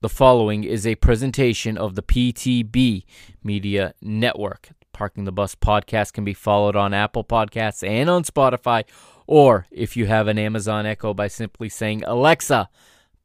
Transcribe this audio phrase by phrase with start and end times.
[0.00, 3.02] The following is a presentation of the PTB
[3.42, 4.68] Media Network.
[4.92, 8.84] Parking the Bus podcast can be followed on Apple Podcasts and on Spotify,
[9.26, 12.68] or if you have an Amazon Echo, by simply saying, Alexa,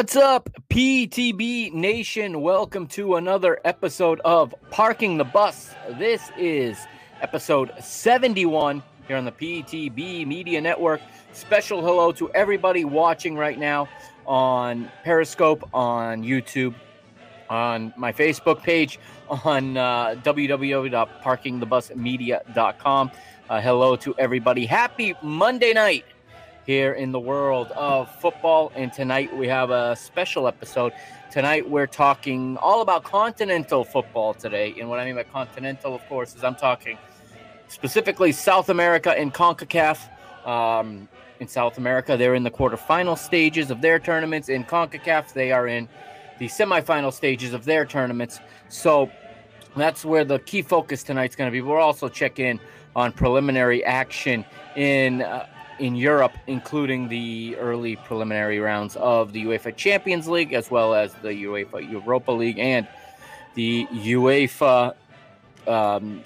[0.01, 2.41] What's up, PTB Nation?
[2.41, 5.75] Welcome to another episode of Parking the Bus.
[5.99, 6.87] This is
[7.21, 11.01] episode 71 here on the PTB Media Network.
[11.33, 13.87] Special hello to everybody watching right now
[14.25, 16.73] on Periscope, on YouTube,
[17.47, 18.97] on my Facebook page,
[19.29, 23.11] on uh, www.parkingthebusmedia.com.
[23.51, 24.65] Uh, hello to everybody.
[24.65, 26.05] Happy Monday night
[26.65, 28.71] here in the world of football.
[28.75, 30.93] And tonight we have a special episode.
[31.31, 34.75] Tonight we're talking all about continental football today.
[34.79, 36.97] And what I mean by continental, of course, is I'm talking
[37.67, 39.99] specifically South America and CONCACAF.
[40.45, 41.07] Um,
[41.39, 44.47] in South America, they're in the quarterfinal stages of their tournaments.
[44.47, 45.89] In CONCACAF, they are in
[46.37, 48.39] the semifinal stages of their tournaments.
[48.69, 49.09] So
[49.75, 51.61] that's where the key focus tonight's going to be.
[51.61, 52.59] We'll also check in
[52.95, 55.47] on preliminary action in uh,
[55.81, 61.11] in Europe, including the early preliminary rounds of the UEFA Champions League, as well as
[61.15, 62.87] the UEFA Europa League and
[63.55, 64.93] the UEFA,
[65.67, 66.21] um,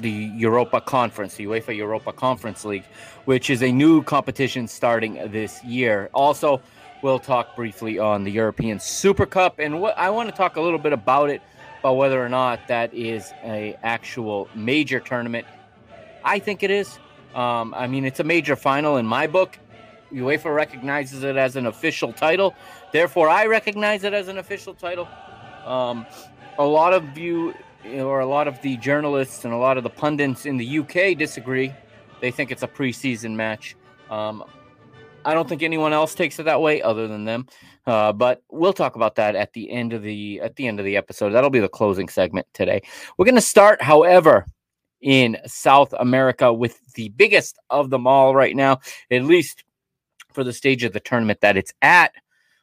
[0.00, 2.84] the Europa Conference, the UEFA Europa Conference League,
[3.24, 6.10] which is a new competition starting this year.
[6.12, 6.60] Also,
[7.02, 10.60] we'll talk briefly on the European Super Cup, and what I want to talk a
[10.60, 11.40] little bit about it,
[11.78, 15.46] about whether or not that is a actual major tournament.
[16.24, 16.98] I think it is.
[17.34, 19.58] Um, I mean, it's a major final in my book.
[20.12, 22.54] UEFA recognizes it as an official title.
[22.92, 25.08] Therefore, I recognize it as an official title.
[25.64, 26.06] Um,
[26.58, 27.54] a lot of you,
[27.94, 31.16] or a lot of the journalists and a lot of the pundits in the UK
[31.16, 31.72] disagree.
[32.20, 33.74] They think it's a preseason match.
[34.10, 34.44] Um,
[35.24, 37.46] I don't think anyone else takes it that way other than them.
[37.86, 40.84] Uh, but we'll talk about that at the end of the at the end of
[40.84, 41.30] the episode.
[41.30, 42.82] That'll be the closing segment today.
[43.16, 44.46] We're going to start, however,
[45.02, 48.78] in South America with the biggest of them all right now,
[49.10, 49.64] at least
[50.32, 52.12] for the stage of the tournament that it's at.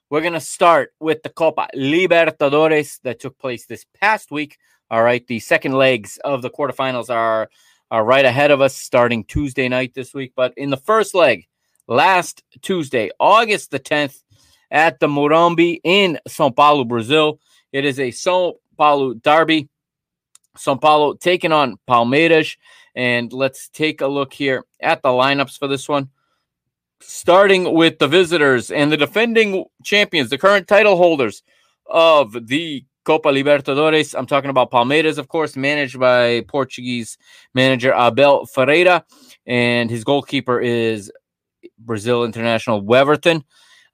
[0.10, 4.58] We're going to start with the Copa Libertadores that took place this past week.
[4.90, 7.50] All right, the second legs of the quarterfinals are
[7.92, 11.48] are right ahead of us starting Tuesday night this week, but in the first leg
[11.88, 14.22] last Tuesday, August the 10th
[14.70, 17.40] at the Morumbi in São Paulo, Brazil,
[17.72, 19.70] it is a São Paulo derby.
[20.58, 22.58] Sao Paulo taking on Palmeiras.
[22.96, 26.10] And let's take a look here at the lineups for this one.
[27.02, 31.44] Starting with the visitors and the defending champions, the current title holders
[31.86, 34.14] of the Copa Libertadores.
[34.18, 37.18] I'm talking about Palmeiras, of course, managed by Portuguese
[37.54, 39.06] manager Abel Ferreira.
[39.46, 41.12] And his goalkeeper is
[41.80, 43.44] Brazil international Weverton.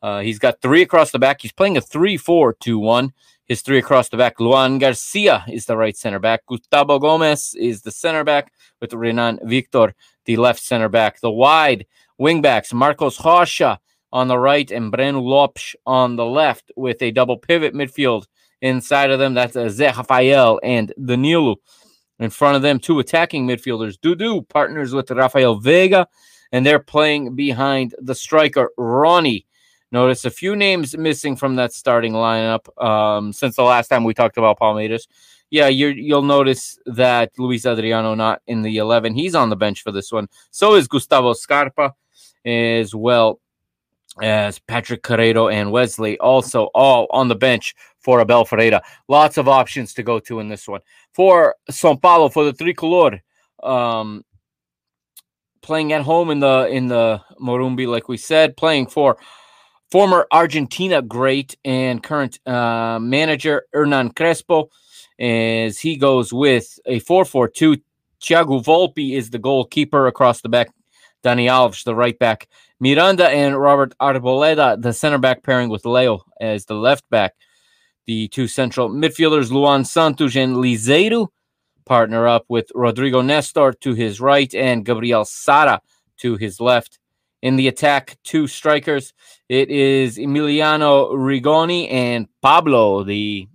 [0.01, 1.41] Uh, he's got three across the back.
[1.41, 3.13] He's playing a 3 4 2 1.
[3.45, 4.39] His three across the back.
[4.39, 6.45] Luan Garcia is the right center back.
[6.47, 8.51] Gustavo Gomez is the center back
[8.81, 9.93] with Renan Victor,
[10.25, 11.19] the left center back.
[11.19, 11.85] The wide
[12.17, 13.79] wing backs, Marcos Rocha
[14.11, 18.25] on the right and Breno Lopes on the left with a double pivot midfield
[18.61, 19.33] inside of them.
[19.33, 21.57] That's uh, Zé Rafael and Danilo.
[22.19, 23.99] In front of them, two attacking midfielders.
[23.99, 26.05] Dudu partners with Raphael Veiga,
[26.51, 29.45] and they're playing behind the striker Rony.
[29.95, 34.13] Notice a few names missing from that starting lineup um, since the last time we
[34.13, 35.07] talked about Palmeiras.
[35.51, 39.15] Yeah, you will notice that Luis Adriano not in the 11.
[39.15, 40.27] He's on the bench for this one.
[40.51, 41.95] So is Gustavo Scarpa
[42.43, 43.39] as well
[44.21, 48.81] as Patrick Carreiro and Wesley also all on the bench for Abel Ferreira.
[49.07, 50.81] Lots of options to go to in this one.
[51.13, 53.21] For São Paulo, for the tricolor,
[53.63, 54.25] um,
[55.61, 59.17] playing at home in the in the Morumbi, like we said, playing for
[59.91, 64.69] former Argentina great and current uh, manager Hernan Crespo,
[65.19, 67.81] as he goes with a 4-4-2.
[68.19, 70.69] Tiago Volpi is the goalkeeper across the back.
[71.23, 72.47] Dani Alves, the right back.
[72.79, 77.33] Miranda and Robert Arboleda, the center back pairing with Leo as the left back.
[78.05, 81.29] The two central midfielders, Luan Santos and Liziero,
[81.85, 85.81] partner up with Rodrigo Nestor to his right and Gabriel Sara
[86.17, 86.99] to his left.
[87.41, 89.13] In the attack, two strikers.
[89.47, 93.47] It is Emiliano Rigoni and Pablo, the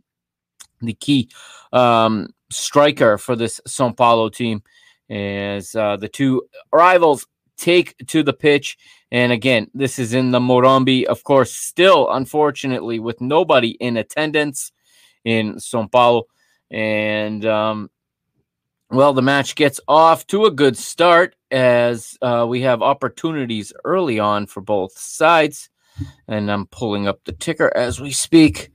[0.81, 1.31] the key
[1.73, 4.63] um, striker for this Sao Paulo team.
[5.11, 6.43] As uh, the two
[6.73, 7.27] rivals
[7.61, 8.77] take to the pitch.
[9.13, 14.73] And again, this is in the Morumbi, of course, still unfortunately with nobody in attendance
[15.25, 16.25] in Sao Paulo.
[16.71, 17.91] And um,
[18.91, 24.19] well, the match gets off to a good start as uh, we have opportunities early
[24.19, 25.69] on for both sides.
[26.29, 28.71] And I'm pulling up the ticker as we speak.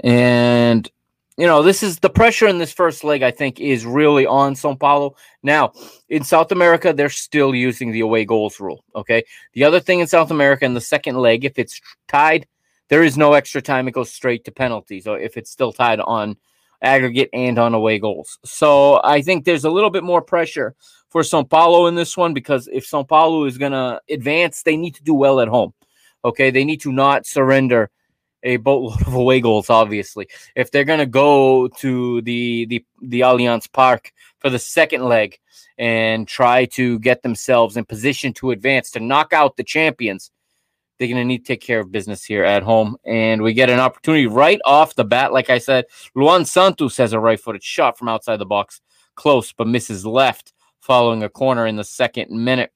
[0.00, 0.90] And,
[1.36, 4.54] you know, this is the pressure in this first leg, I think, is really on
[4.54, 5.16] Sao Paulo.
[5.42, 5.72] Now,
[6.08, 8.84] in South America, they're still using the away goals rule.
[8.94, 9.24] Okay.
[9.52, 12.46] The other thing in South America in the second leg, if it's tied,
[12.88, 13.88] there is no extra time.
[13.88, 15.06] It goes straight to penalties.
[15.06, 16.36] Or if it's still tied on
[16.84, 18.38] aggregate and on away goals.
[18.44, 20.74] So I think there's a little bit more pressure
[21.08, 24.76] for Sao Paulo in this one because if Sao Paulo is going to advance, they
[24.76, 25.72] need to do well at home.
[26.24, 27.90] Okay, they need to not surrender
[28.42, 29.70] a boatload of away goals.
[29.70, 35.04] Obviously, if they're going to go to the the the Allianz Park for the second
[35.04, 35.38] leg
[35.78, 40.30] and try to get themselves in position to advance to knock out the champions,
[40.98, 42.96] they're going to need to take care of business here at home.
[43.04, 45.32] And we get an opportunity right off the bat.
[45.32, 48.80] Like I said, Luan Santos has a right footed shot from outside the box,
[49.16, 52.70] close, but misses left following a corner in the second minute.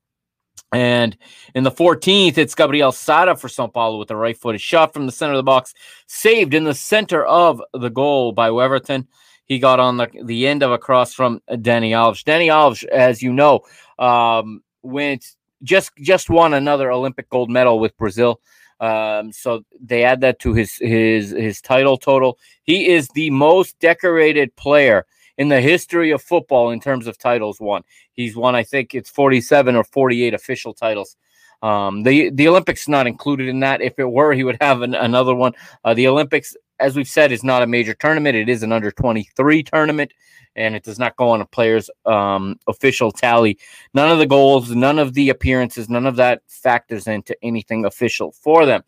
[0.73, 1.17] And
[1.55, 5.06] in the 14th, it's Gabriel Sara for Sao Paulo with a right footed shot from
[5.06, 5.73] the center of the box,
[6.06, 9.06] saved in the center of the goal by Weverton.
[9.47, 12.23] He got on the, the end of a cross from Dani Alves.
[12.23, 13.61] Dani Alves, as you know,
[13.99, 15.25] um, went
[15.62, 18.41] just just won another Olympic gold medal with Brazil.
[18.79, 22.38] Um, so they add that to his his his title total.
[22.62, 25.06] He is the most decorated player
[25.38, 27.82] in the history of football in terms of titles won.
[28.12, 31.17] He's won, I think it's 47 or 48 official titles.
[31.62, 33.81] Um, the the Olympics not included in that.
[33.81, 35.55] If it were, he would have an, another one.
[35.85, 38.37] Uh, the Olympics, as we've said, is not a major tournament.
[38.37, 40.12] It is an under 23 tournament
[40.58, 43.58] and it does not go on a player's um, official tally.
[43.94, 48.32] None of the goals, none of the appearances, none of that factors into anything official
[48.32, 48.82] for them.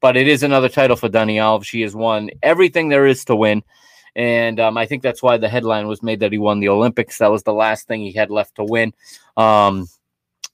[0.00, 1.64] But it is another title for Dani Alves.
[1.64, 3.62] She has won everything there is to win.
[4.16, 7.18] And um, I think that's why the headline was made that he won the Olympics.
[7.18, 8.94] That was the last thing he had left to win.
[9.36, 9.88] Um,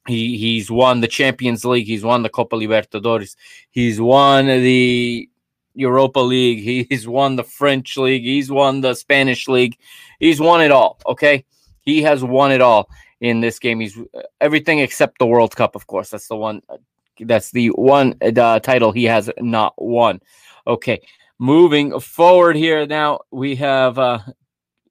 [0.09, 1.87] he he's won the Champions League.
[1.87, 3.37] He's won the Copa Libertadores.
[3.71, 5.29] He's won the
[5.75, 6.89] Europa League.
[6.89, 8.25] He's won the French League.
[8.25, 9.79] He's won the Spanish League.
[10.19, 10.99] He's won it all.
[11.07, 11.45] Okay.
[11.83, 12.89] He has won it all
[13.21, 13.79] in this game.
[13.79, 13.97] He's
[14.41, 16.11] everything except the World Cup, of course.
[16.11, 16.63] That's the one.
[17.21, 20.21] That's the one uh, title he has not won.
[20.67, 21.01] Okay.
[21.43, 24.21] Moving forward here now, we have uh,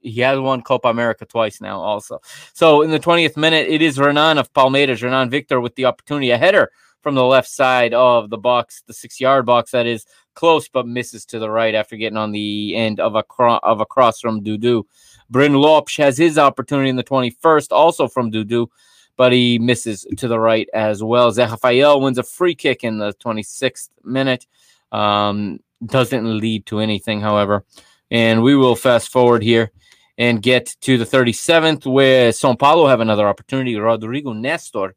[0.02, 2.20] he has won Copa America twice now, also.
[2.52, 6.32] So in the 20th minute, it is Renan of Palmeiras, Renan Victor with the opportunity,
[6.32, 10.06] a header from the left side of the box, the six yard box, that is
[10.34, 13.80] close, but misses to the right after getting on the end of a, cro- of
[13.80, 14.84] a cross from Dudu.
[15.32, 18.68] Breno Lopes has his opportunity in the 21st, also from Dudu,
[19.16, 21.32] but he misses to the right as well.
[21.32, 24.48] Zé Rafael wins a free kick in the 26th minute.
[24.92, 27.66] Um, doesn't lead to anything, however.
[28.10, 29.72] And we will fast forward here
[30.18, 33.76] and get to the 37th, where Sao Paulo have another opportunity.
[33.76, 34.96] Rodrigo Nestor,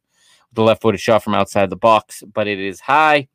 [0.53, 3.27] the left footed shot from outside the box, but it is high.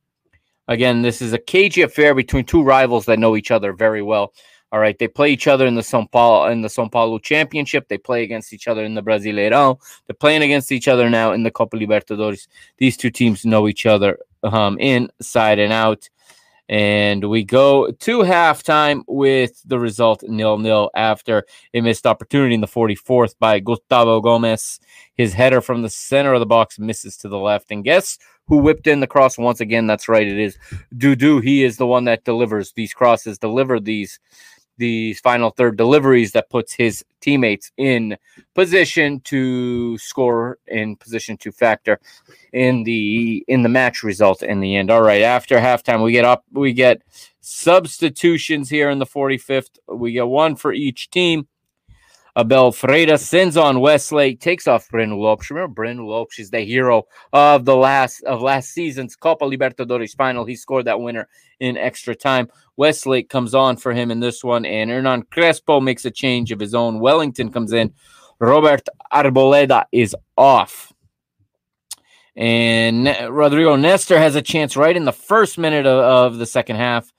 [0.68, 4.32] Again, this is a cagey affair between two rivals that know each other very well.
[4.72, 7.88] All right, they play each other in the São Paulo in the São Paulo Championship.
[7.88, 9.80] They play against each other in the Brasileirão.
[10.06, 12.46] They're playing against each other now in the Copa Libertadores.
[12.78, 16.08] These two teams know each other um, inside and out.
[16.70, 22.60] And we go to halftime with the result nil nil after a missed opportunity in
[22.60, 24.78] the 44th by Gustavo Gomez.
[25.14, 27.72] His header from the center of the box misses to the left.
[27.72, 29.88] And guess who whipped in the cross once again?
[29.88, 30.28] That's right.
[30.28, 30.56] It is
[30.94, 31.42] Dudu.
[31.42, 34.20] He is the one that delivers these crosses, deliver these
[34.80, 38.16] these final third deliveries that puts his teammates in
[38.54, 42.00] position to score in position to factor
[42.52, 44.90] in the in the match result in the end.
[44.90, 47.02] All right, after halftime we get up we get
[47.40, 49.78] substitutions here in the 45th.
[49.86, 51.46] We get one for each team.
[52.36, 55.50] Uh, Abel Ferreira sends on Westlake, takes off Breno Lopes.
[55.50, 60.44] Remember, Breno Lopes is the hero of the last of last season's Copa Libertadores final.
[60.44, 61.28] He scored that winner
[61.60, 62.48] in extra time.
[62.76, 66.60] Westlake comes on for him in this one, and Hernan Crespo makes a change of
[66.60, 67.00] his own.
[67.00, 67.92] Wellington comes in.
[68.38, 70.92] Robert Arboleda is off.
[72.36, 76.76] And Rodrigo Nestor has a chance right in the first minute of, of the second
[76.76, 77.12] half.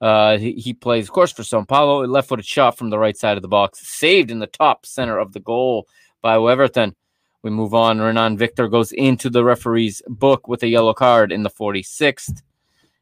[0.00, 2.04] Uh, he, he, plays, of course, for Sao Paulo.
[2.04, 4.84] A left footed shot from the right side of the box, saved in the top
[4.84, 5.86] center of the goal
[6.20, 6.94] by Weverton.
[7.42, 8.00] We move on.
[8.00, 12.42] Renan Victor goes into the referee's book with a yellow card in the 46th.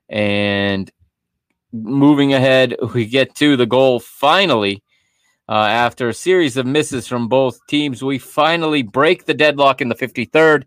[0.08, 0.90] And
[1.72, 4.82] moving ahead, we get to the goal finally.
[5.48, 9.88] Uh, after a series of misses from both teams, we finally break the deadlock in
[9.88, 10.64] the 53rd.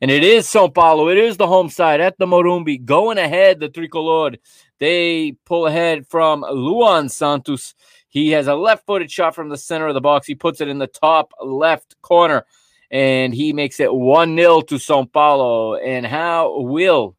[0.00, 1.08] And it is Sao Paulo.
[1.08, 4.32] It is the home side at the Morumbi going ahead, the tricolor.
[4.78, 7.74] They pull ahead from Luan Santos.
[8.08, 10.26] He has a left footed shot from the center of the box.
[10.26, 12.44] He puts it in the top left corner
[12.90, 15.76] and he makes it 1 0 to Sao Paulo.
[15.76, 17.16] And how will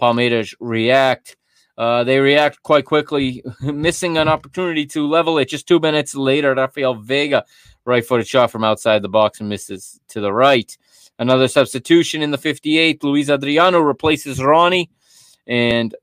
[0.00, 1.36] Palmeiras react?
[1.76, 5.48] Uh, they react quite quickly, missing an opportunity to level it.
[5.48, 7.44] Just two minutes later, Raphael Veiga,
[7.84, 10.76] right footed shot from outside the box and misses to the right.
[11.18, 13.02] Another substitution in the 58th.
[13.02, 14.88] Luis Adriano replaces Rony.
[15.46, 15.94] And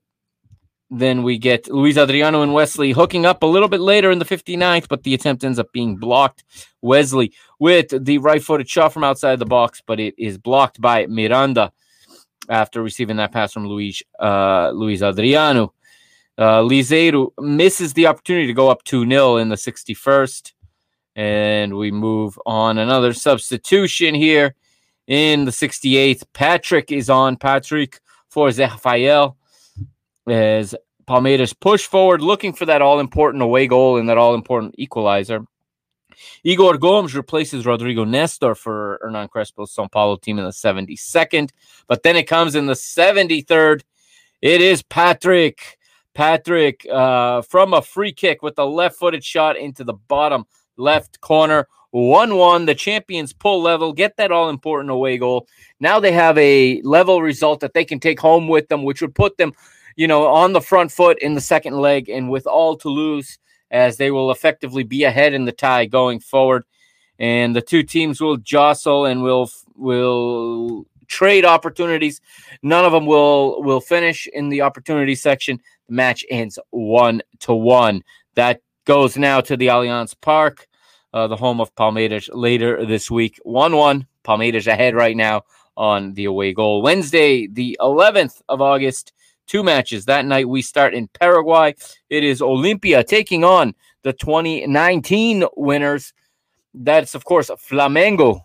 [0.90, 4.24] then we get Luis Adriano and Wesley hooking up a little bit later in the
[4.24, 6.44] 59th, but the attempt ends up being blocked.
[6.80, 11.06] Wesley with the right footed shot from outside the box, but it is blocked by
[11.06, 11.72] Miranda
[12.48, 15.72] after receiving that pass from Luis, uh, Luis Adriano.
[16.38, 20.52] Uh, Liziero misses the opportunity to go up 2 0 in the 61st.
[21.16, 22.76] And we move on.
[22.76, 24.54] Another substitution here
[25.06, 26.24] in the 68th.
[26.32, 27.36] Patrick is on.
[27.36, 29.36] Patrick for Zefael
[30.26, 30.74] as
[31.08, 35.46] Palmeiras push forward, looking for that all important away goal and that all important equalizer.
[36.44, 41.50] Igor Gomes replaces Rodrigo Nestor for Hernan Crespo's Sao Paulo team in the 72nd.
[41.86, 43.82] But then it comes in the 73rd.
[44.42, 45.78] It is Patrick.
[46.14, 50.46] Patrick uh, from a free kick with a left footed shot into the bottom
[50.78, 51.68] left corner.
[52.04, 52.66] 1 1.
[52.66, 55.48] The champions pull level, get that all important away goal.
[55.80, 59.14] Now they have a level result that they can take home with them, which would
[59.14, 59.52] put them
[59.96, 63.38] you know, on the front foot in the second leg and with all to lose,
[63.70, 66.64] as they will effectively be ahead in the tie going forward.
[67.18, 72.20] And the two teams will jostle and will will trade opportunities.
[72.62, 75.58] None of them will will finish in the opportunity section.
[75.88, 78.04] The match ends one to one.
[78.34, 80.68] That goes now to the Allianz Parque,
[81.16, 83.40] uh, the home of Palmeiras later this week.
[83.42, 84.06] One one.
[84.22, 85.44] Palmeiras ahead right now
[85.76, 86.82] on the away goal.
[86.82, 89.12] Wednesday, the 11th of August,
[89.46, 90.04] two matches.
[90.04, 91.74] That night we start in Paraguay.
[92.10, 96.12] It is Olimpia taking on the 2019 winners.
[96.74, 98.40] That's, of course, Flamengo.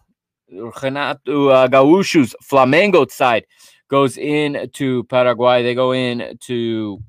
[0.50, 3.46] Renato uh, Gaúcho's Flamengo side
[3.90, 5.63] goes in to Paraguay.
[5.63, 7.01] They go in to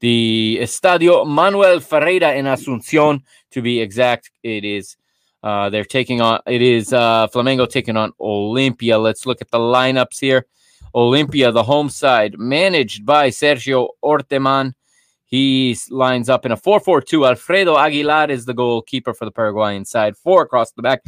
[0.00, 4.30] the Estadio Manuel Ferreira in Asunción, to be exact.
[4.42, 4.96] It is.
[5.42, 6.40] Uh, they're taking on.
[6.46, 9.00] It is uh, Flamengo taking on Olimpia.
[9.00, 10.46] Let's look at the lineups here.
[10.94, 14.74] Olimpia, the home side, managed by Sergio Orteman.
[15.26, 17.26] He lines up in a 4 4 2.
[17.26, 20.16] Alfredo Aguilar is the goalkeeper for the Paraguayan side.
[20.16, 21.04] Four across the back.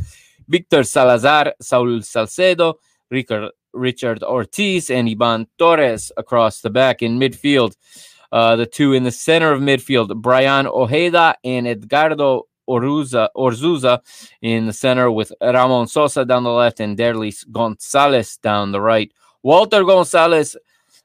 [0.46, 2.74] Victor Salazar, Saul Salcedo,
[3.08, 7.76] Richard, Richard Ortiz, and Ivan Torres across the back in midfield.
[8.32, 14.00] Uh, the two in the center of midfield, Brian Ojeda and Edgardo Oruza, Orzuza
[14.42, 19.12] in the center with Ramon Sosa down the left and Derlis Gonzalez down the right.
[19.42, 20.56] Walter Gonzalez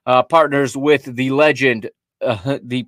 [0.06, 1.90] uh, partners with the legend,
[2.22, 2.86] uh, the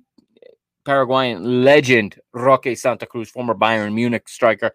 [0.84, 4.70] Paraguayan legend Roque Santa Cruz, former Bayern Munich striker,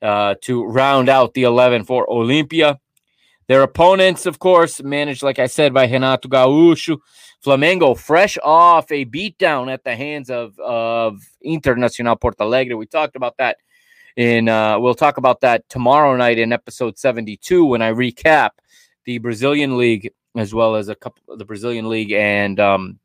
[0.00, 2.78] uh, to round out the 11 for Olimpia.
[3.48, 6.98] Their opponents, of course, managed, like I said, by Renato Gaúcho.
[7.44, 12.76] Flamengo, fresh off a beatdown at the hands of, of Internacional Porto Alegre.
[12.76, 13.56] We talked about that
[14.16, 18.50] in, uh, we'll talk about that tomorrow night in episode 72 when I recap
[19.04, 22.98] the Brazilian league as well as a couple the Brazilian league and um,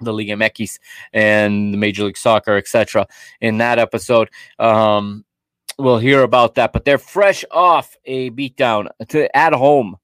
[0.00, 0.78] the Liga MX
[1.12, 3.06] and the Major League Soccer, etc.
[3.40, 5.24] In that episode, um,
[5.78, 6.72] we'll hear about that.
[6.72, 9.96] But they're fresh off a beatdown to at home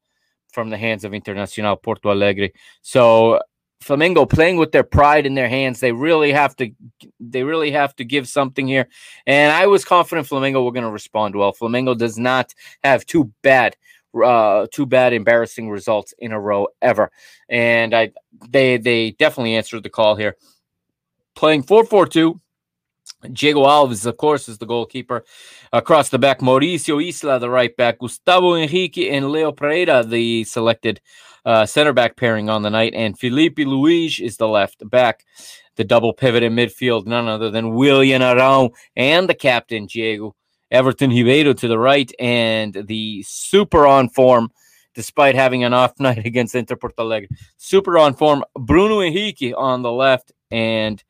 [0.52, 2.50] from the hands of Internacional Porto Alegre.
[2.82, 3.40] So
[3.82, 5.80] Flamengo playing with their pride in their hands.
[5.80, 6.70] They really have to
[7.18, 8.88] they really have to give something here.
[9.26, 11.52] And I was confident Flamengo were going to respond well.
[11.52, 13.76] Flamengo does not have too bad
[14.14, 17.10] uh, two bad, embarrassing results in a row ever.
[17.48, 18.12] And I
[18.48, 20.36] they they definitely answered the call here.
[21.34, 22.40] Playing 4 4 2
[23.32, 25.24] Diego Alves, of course, is the goalkeeper.
[25.72, 27.98] Across the back, Mauricio Isla, the right back.
[27.98, 31.00] Gustavo Henrique and Leo Pereira, the selected
[31.44, 32.94] uh, center back pairing on the night.
[32.94, 35.24] And Filipe Luiz is the left back.
[35.76, 40.34] The double pivot in midfield, none other than Willian Arão and the captain, Diego
[40.70, 42.10] Everton Ribeiro to the right.
[42.18, 44.50] And the super on form,
[44.94, 47.28] despite having an off night against Inter Porto Alegre.
[47.58, 50.32] Super on form, Bruno Henrique on the left.
[50.50, 51.02] And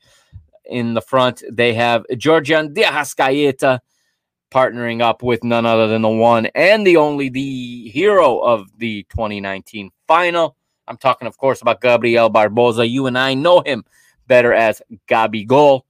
[0.71, 3.81] in the front, they have Giorgian de Arrascaeta
[4.51, 9.05] partnering up with none other than the one and the only, the hero of the
[9.11, 10.57] 2019 final.
[10.89, 12.89] I'm talking, of course, about Gabriel Barbosa.
[12.89, 13.85] You and I know him
[14.27, 15.83] better as Gabigol,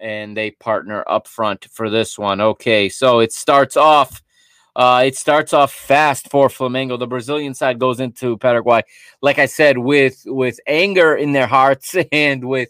[0.00, 2.40] and they partner up front for this one.
[2.40, 4.22] Okay, so it starts off.
[4.74, 6.98] Uh, it starts off fast for Flamengo.
[6.98, 8.82] The Brazilian side goes into Paraguay,
[9.22, 12.68] like I said, with with anger in their hearts and with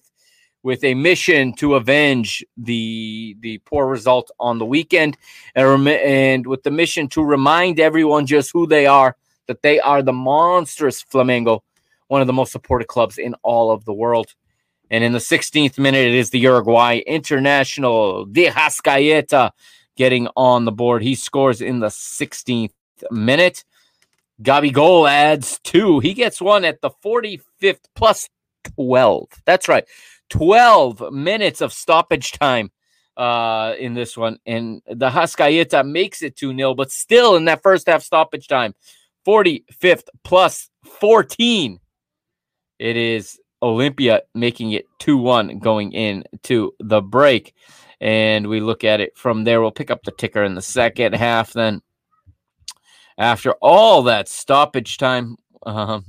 [0.67, 5.17] with a mission to avenge the the poor result on the weekend,
[5.55, 10.03] and, and with the mission to remind everyone just who they are, that they are
[10.03, 11.61] the monstrous Flamengo,
[12.09, 14.35] one of the most supported clubs in all of the world.
[14.91, 19.53] And in the 16th minute, it is the Uruguay international De Arrascaeta
[19.97, 21.01] getting on the board.
[21.01, 22.75] He scores in the 16th
[23.13, 23.63] minute.
[24.43, 26.01] Gabigol adds two.
[26.01, 28.29] He gets one at the 45th plus
[28.75, 29.29] 12.
[29.45, 29.85] That's right.
[30.31, 32.71] 12 minutes of stoppage time
[33.17, 34.39] uh, in this one.
[34.47, 38.75] And the Arrascaeta makes it 2 0, but still in that first half stoppage time,
[39.27, 41.81] 45th plus 14.
[42.79, 47.55] It is Olimpia making it 2 1 going into the break.
[48.01, 49.63] And we look at it from there.
[49.63, 51.55] We'll pick up the ticker in the second half.
[51.55, 51.81] Then,
[53.17, 56.05] after all that stoppage time, um,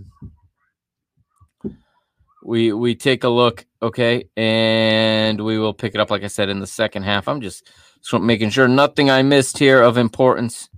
[2.48, 6.48] we we take a look, okay, and we will pick it up, like I said,
[6.48, 7.28] in the second half.
[7.28, 7.70] I'm just,
[8.02, 10.70] just making sure nothing I missed here of importance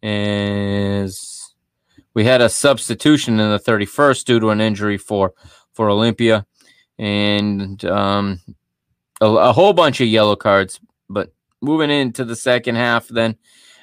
[0.00, 1.54] is
[2.14, 5.34] we had a substitution in the 31st due to an injury for
[5.72, 6.44] for Olimpia,
[7.00, 8.40] and um,
[9.20, 10.78] a, a whole bunch of yellow cards.
[11.10, 13.36] But moving into the second half, then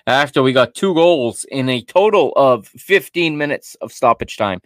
[0.07, 4.61] after we got two goals in a total of 15 minutes of stoppage time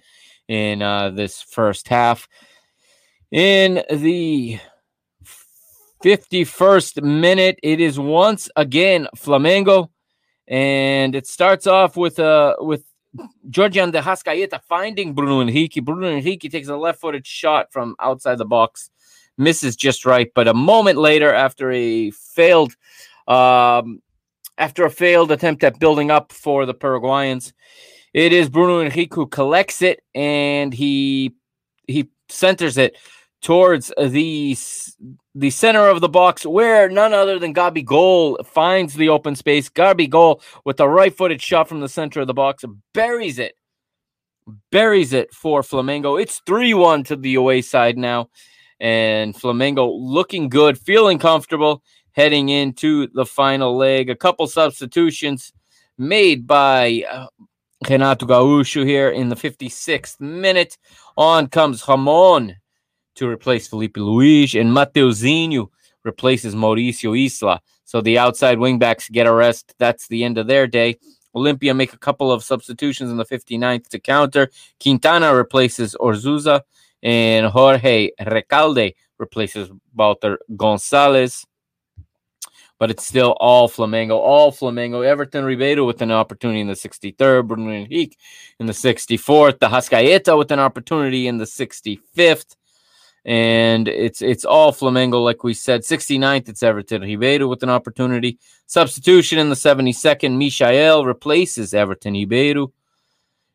[0.48, 2.28] in uh, this first half.
[3.32, 4.60] In the
[6.04, 9.90] 51st minute, it is once again Flamengo,
[10.48, 12.84] and it starts off with uh with
[13.50, 15.84] Giorgian de Arrascaeta finding Bruno Henrique.
[15.84, 18.90] Bruno Henrique takes a left-footed shot from outside the box,
[19.38, 22.76] misses just right, but a moment later, after a failed
[23.28, 24.02] um,
[24.58, 27.54] after a failed attempt at building up for the Paraguayans,
[28.14, 31.34] it is Bruno Henrique who collects it and he
[31.88, 32.96] he centers it
[33.42, 34.58] towards the
[35.36, 39.70] the center of the box where none other than Gabigol finds the open space.
[39.70, 43.56] Gabigol with a right-footed shot from the center of the box buries it.
[44.72, 46.22] Buries it for Flamengo.
[46.22, 48.30] It's 3-1 to the away side now.
[48.80, 54.10] And Flamengo looking good, feeling comfortable heading into the final leg.
[54.10, 55.52] A couple substitutions
[55.98, 57.28] made by uh,
[57.90, 60.78] Renato Gaúcho here in the 56th minute.
[61.18, 62.56] On comes Ramon
[63.16, 65.70] to replace Filipe Luiz, and Matheuzinho
[66.04, 67.62] replaces Mauricio Isla.
[67.86, 69.76] So the outside wingbacks get a rest.
[69.78, 70.98] That's the end of their day.
[71.36, 74.50] Olimpia make a couple of substitutions in the 59th to counter.
[74.82, 76.62] Quintana replaces Orzuza,
[77.02, 81.46] and Jorge Recalde replaces Walter Gonzalez
[82.84, 85.06] but it's still all Flamengo, all Flamengo.
[85.06, 88.18] Everton Ribeiro with an opportunity in the 63rd, Bruno Henrique
[88.60, 92.58] in the 64th, the Arrascaeta with an opportunity in the 65th.
[93.24, 95.84] And it's it's all Flamengo, like we said.
[95.84, 98.38] 69th, it's Everton Ribeiro with an opportunity.
[98.66, 102.74] Substitution in the 72nd, Michael replaces Everton Ribeiro.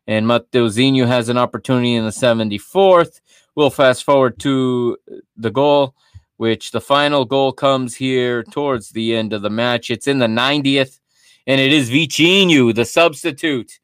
[0.07, 3.21] And Matheuzinho has an opportunity in the 74th.
[3.53, 4.97] We'll fast forward to
[5.37, 5.93] the goal
[6.39, 9.91] which the final goal comes here towards the end of the match.
[9.91, 10.97] It's in the 90th,
[11.45, 13.77] and it is Vitinho, the substitute.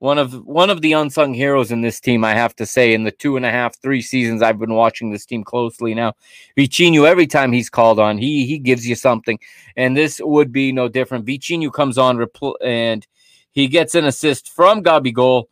[0.00, 3.04] One of one of the unsung heroes in this team, I have to say, in
[3.04, 6.14] the two and a half, three seasons I've been watching this team closely now.
[6.56, 9.38] Vitinho, every time he's called on, he he gives you something.
[9.76, 11.26] And this would be no different.
[11.26, 13.06] Vitinho comes on repl- and
[13.52, 15.44] he gets an assist from Gabigol,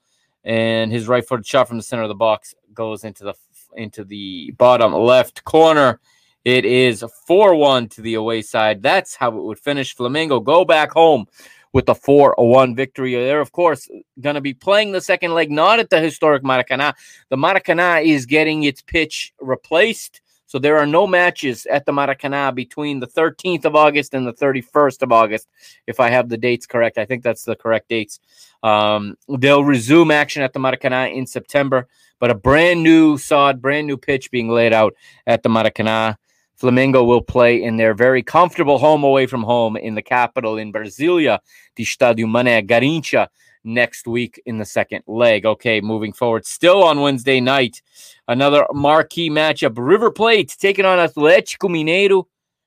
[0.42, 3.34] and his right footed shot from the center of the box goes into the
[3.76, 6.00] into the bottom left corner
[6.48, 8.82] it is 4 1 to the away side.
[8.82, 9.94] That's how it would finish.
[9.94, 11.26] Flamengo go back home
[11.74, 13.14] with a 4 1 victory.
[13.14, 13.86] They're, of course,
[14.18, 16.94] going to be playing the second leg, not at the historic Maracana.
[17.28, 20.22] The Maracana is getting its pitch replaced.
[20.46, 24.32] So there are no matches at the Maracanã between the 13th of August and the
[24.32, 25.48] 31st of August,
[25.86, 26.96] if I have the dates correct.
[26.96, 28.20] I think that's the correct dates.
[28.62, 31.86] Um, they'll resume action at the Maracanã in September,
[32.18, 34.94] but a brand new sod, brand new pitch being laid out
[35.26, 36.16] at the Maracanã.
[36.60, 40.72] Flamengo will play in their very comfortable home away from home in the capital in
[40.72, 41.38] Brasilia,
[41.76, 43.28] the Stadio Mané Garrincha
[43.62, 45.46] next week in the second leg.
[45.46, 47.80] Okay, moving forward, still on Wednesday night,
[48.26, 52.24] another marquee matchup: River Plate taking on Atlético Mineiro.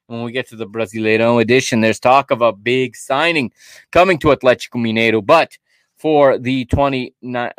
[0.07, 3.51] When we get to the Brasileirão edition, there's talk of a big signing
[3.91, 5.57] coming to Atlético Mineiro, but
[5.97, 7.13] for the 20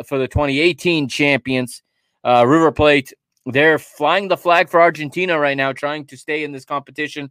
[0.06, 1.82] for the 2018 champions,
[2.24, 3.12] uh, River Plate,
[3.46, 7.30] they're flying the flag for Argentina right now, trying to stay in this competition.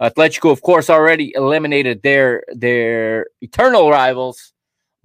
[0.00, 4.52] Atletico, of course, already eliminated their their eternal rivals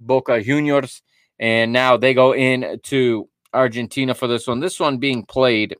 [0.00, 1.02] Boca Juniors,
[1.38, 4.60] and now they go in to Argentina for this one.
[4.60, 5.76] This one being played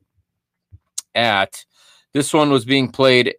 [1.15, 1.65] at
[2.13, 3.35] this one was being played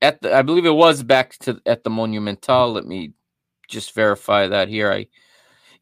[0.00, 2.72] at the I believe it was back to at the Monumental.
[2.72, 3.12] Let me
[3.68, 4.90] just verify that here.
[4.90, 5.06] I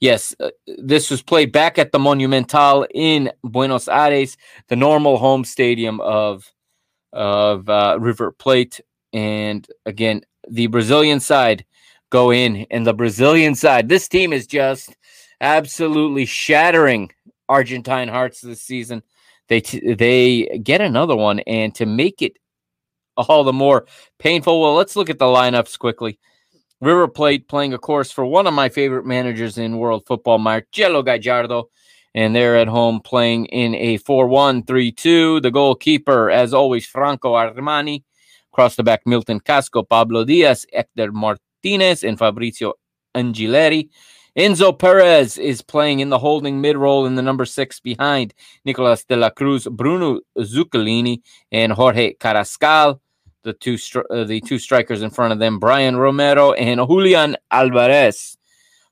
[0.01, 4.37] yes, uh, this was played back at the Monumental in Buenos Aires,
[4.69, 6.51] the normal home stadium of
[7.13, 8.81] of uh, River Plate,
[9.13, 11.65] and again the Brazilian side
[12.11, 12.67] go in.
[12.71, 14.97] And the Brazilian side, this team is just
[15.41, 17.11] absolutely shattering
[17.49, 19.03] Argentine hearts this season.
[19.49, 22.37] They t- they get another one, and to make it
[23.17, 23.87] all the more
[24.19, 26.19] painful, well, let's look at the lineups quickly.
[26.81, 31.03] River Plate playing, of course, for one of my favorite managers in world football, Marcelo
[31.03, 31.71] Gallardo.
[32.15, 35.41] And they're at home playing in a 4 1 3 2.
[35.41, 38.03] The goalkeeper, as always, Franco Armani.
[38.53, 42.75] Across the back, Milton Casco, Pablo Diaz, Hector Martinez and Fabrizio
[43.15, 43.89] Angileri.
[44.37, 48.33] Enzo Perez is playing in the holding mid role in the number six behind
[48.65, 53.01] Nicolas de la Cruz, Bruno Zuculini, and Jorge Carrascal.
[53.45, 57.37] The two stri- uh, the two strikers in front of them, Brian Romero and Julian
[57.51, 58.37] Alvarez.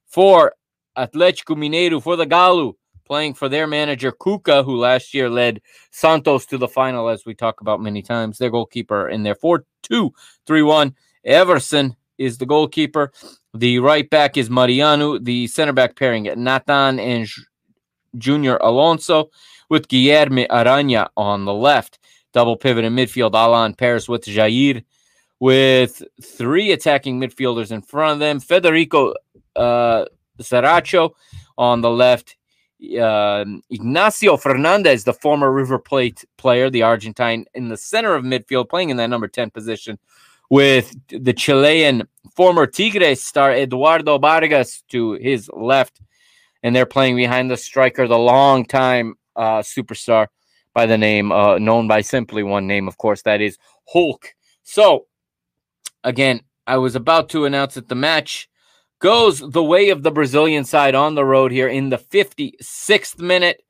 [0.07, 0.55] For
[0.97, 2.75] Atletico Mineiro, for the Galo,
[3.07, 7.35] playing for their manager Cuca, who last year led Santos to the final, as we
[7.35, 8.39] talk about many times.
[8.39, 10.13] Their goalkeeper in their 4 2
[10.47, 10.95] 3 1.
[11.25, 13.13] Everson is the goalkeeper.
[13.55, 15.19] The right back is Mariano.
[15.19, 17.29] The center back pairing Nathan and
[18.17, 19.31] Junior Alonso
[19.69, 21.99] with Guilherme Arana on the left.
[22.37, 24.85] Double pivot in midfield, Alan Paris with Jair,
[25.41, 28.41] with three attacking midfielders in front of them.
[28.41, 29.15] Federico
[29.57, 30.05] uh,
[30.39, 31.13] Zaracho
[31.57, 32.37] on the left.
[33.01, 38.69] Uh, Ignacio Fernandez, the former River Plate player, the Argentine, in the center of midfield,
[38.69, 39.99] playing in that number 10 position
[40.51, 46.03] with the Chilean former Tigres star Eduardo Vargas to his left.
[46.63, 50.27] And they're playing behind the striker, the long-time uh, superstar
[50.77, 53.57] by the name, uh, known by simply one name, of course, that is
[53.89, 54.35] Hulk.
[54.63, 55.07] So,
[56.05, 58.47] again, I was about to announce that the match
[58.99, 63.63] goes the way of the Brazilian side on the road here in the 56th minute,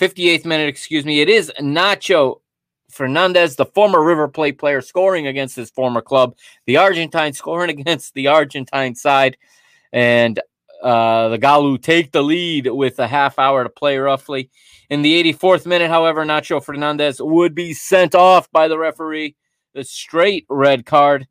[0.00, 1.20] 58th minute, excuse me.
[1.20, 2.40] It is Nacho
[2.90, 6.34] Fernandez, the former River Plate player, scoring against his former club.
[6.66, 9.36] The Argentine scoring against the Argentine side.
[9.92, 10.40] And
[10.82, 14.50] uh, the Galo take the lead with a half hour to play roughly.
[14.90, 19.36] In the 84th minute, however, Nacho Fernandez would be sent off by the referee.
[19.74, 21.26] The straight red card.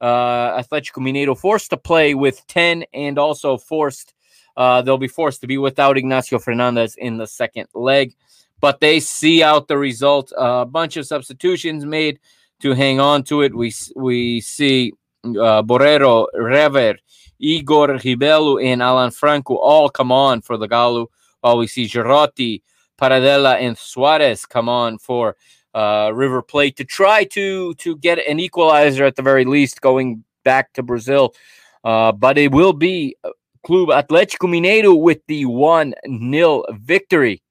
[0.00, 4.14] Uh, Atletico Mineiro forced to play with 10 and also forced,
[4.56, 8.14] uh, they'll be forced to be without Ignacio Fernandez in the second leg
[8.60, 10.32] but they see out the result.
[10.36, 12.20] A bunch of substitutions made
[12.60, 13.54] to hang on to it.
[13.54, 14.92] We we see
[15.24, 16.96] uh, Borrero, Rever,
[17.40, 21.06] Igor Rabello, and Alan Franco all come on for the Galo,
[21.40, 22.62] while we see Girotti,
[23.00, 25.36] Paradela, and Suarez come on for
[25.74, 30.24] uh, River Plate to try to to get an equalizer at the very least, going
[30.44, 31.34] back to Brazil.
[31.82, 33.30] Uh, but it will be uh,
[33.64, 35.94] Club Atlético Mineiro with the 1
[36.30, 37.42] 0 victory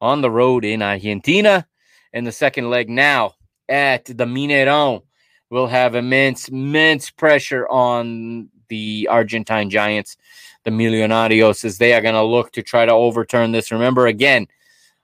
[0.00, 1.66] on the road in Argentina.
[2.12, 3.34] And the second leg now
[3.68, 5.02] at the Mineirão
[5.50, 10.16] will have immense, immense pressure on the Argentine Giants,
[10.64, 13.70] the Millonarios, as they are going to look to try to overturn this.
[13.70, 14.48] Remember, again,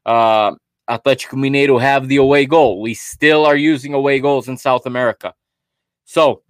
[0.07, 0.52] uh,
[0.88, 2.81] Atletico Mineiro have the away goal.
[2.81, 5.35] We still are using away goals in South America.
[6.07, 6.42] So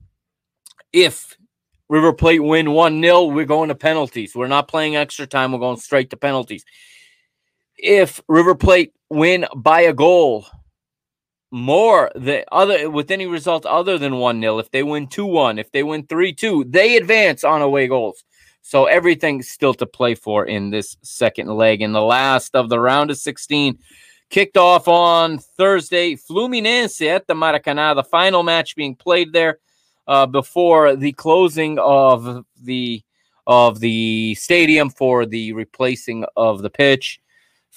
[0.92, 1.36] if
[1.88, 4.34] River Plate win 1 0, we're going to penalties.
[4.34, 5.52] We're not playing extra time.
[5.52, 6.64] We're going straight to penalties
[7.78, 10.46] if River Plate win by a goal
[11.50, 15.82] more the other with any result other than 1-0 if they win 2-1 if they
[15.82, 18.22] win 3-2 they advance on away goals
[18.60, 22.78] so everything's still to play for in this second leg in the last of the
[22.78, 23.78] round of 16
[24.30, 26.16] kicked off on Thursday.
[26.16, 29.58] Fluminense at the Maracanã, the final match being played there
[30.06, 33.02] uh, before the closing of the
[33.46, 37.18] of the stadium for the replacing of the pitch.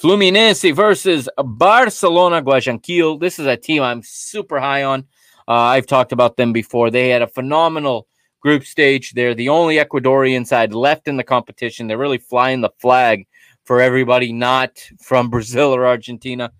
[0.02, 3.20] Fluminense versus Barcelona Guayaquil.
[3.20, 5.02] This is a team I'm super high on.
[5.48, 6.90] Uh, I've talked about them before.
[6.90, 8.08] They had a phenomenal
[8.40, 9.12] group stage.
[9.12, 11.86] They're the only Ecuadorian side left in the competition.
[11.86, 13.28] They're really flying the flag
[13.64, 16.52] for everybody not from Brazil or Argentina.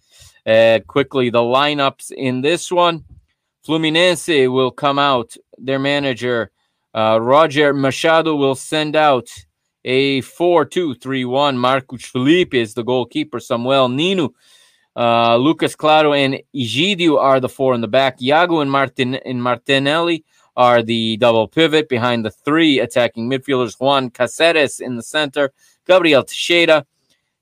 [0.46, 3.06] Uh, quickly, the lineups in this one
[3.68, 5.36] Fluminense will come out.
[5.58, 6.52] Their manager,
[6.94, 9.32] uh, Roger Machado, will send out
[9.86, 11.58] a 4 2 3 1.
[11.58, 13.40] Marcos Felipe is the goalkeeper.
[13.40, 14.34] Samuel Nino,
[14.96, 18.22] uh, Lucas Claro, and Egidio are the four in the back.
[18.22, 20.24] Iago and, Martin, and Martinelli
[20.56, 23.80] are the double pivot behind the three attacking midfielders.
[23.80, 25.54] Juan Caceres in the center,
[25.88, 26.86] Gabriel Teixeira,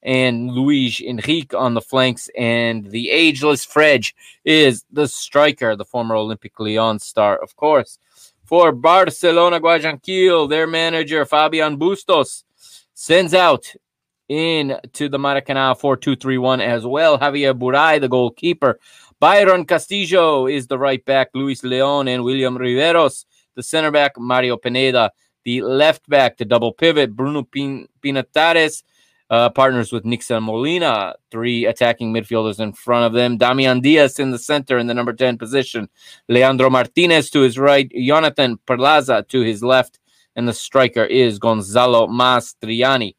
[0.04, 2.30] and Luis Enrique on the flanks.
[2.38, 4.06] And the ageless Fred
[4.46, 7.98] is the striker, the former Olympic Lyon star, of course.
[8.50, 12.46] For Barcelona Guayaquil, their manager, Fabian Bustos,
[12.96, 13.72] sends out
[14.28, 17.20] in to the Maracanã 4 2 3 1 as well.
[17.20, 18.80] Javier Burrai, the goalkeeper.
[19.20, 21.30] Byron Castillo is the right back.
[21.36, 24.14] Luis Leon and William Riveros, the center back.
[24.18, 25.12] Mario Pineda,
[25.44, 26.38] the left back.
[26.38, 27.16] The double pivot.
[27.16, 28.82] Bruno Pin- Pinatares
[29.30, 33.38] uh, partners with Nixon Molina, three attacking midfielders in front of them.
[33.38, 35.88] Damian Diaz in the center in the number 10 position.
[36.28, 37.92] Leandro Martinez to his right.
[37.92, 40.00] Jonathan Perlaza to his left.
[40.36, 43.16] And the striker is Gonzalo Mastriani.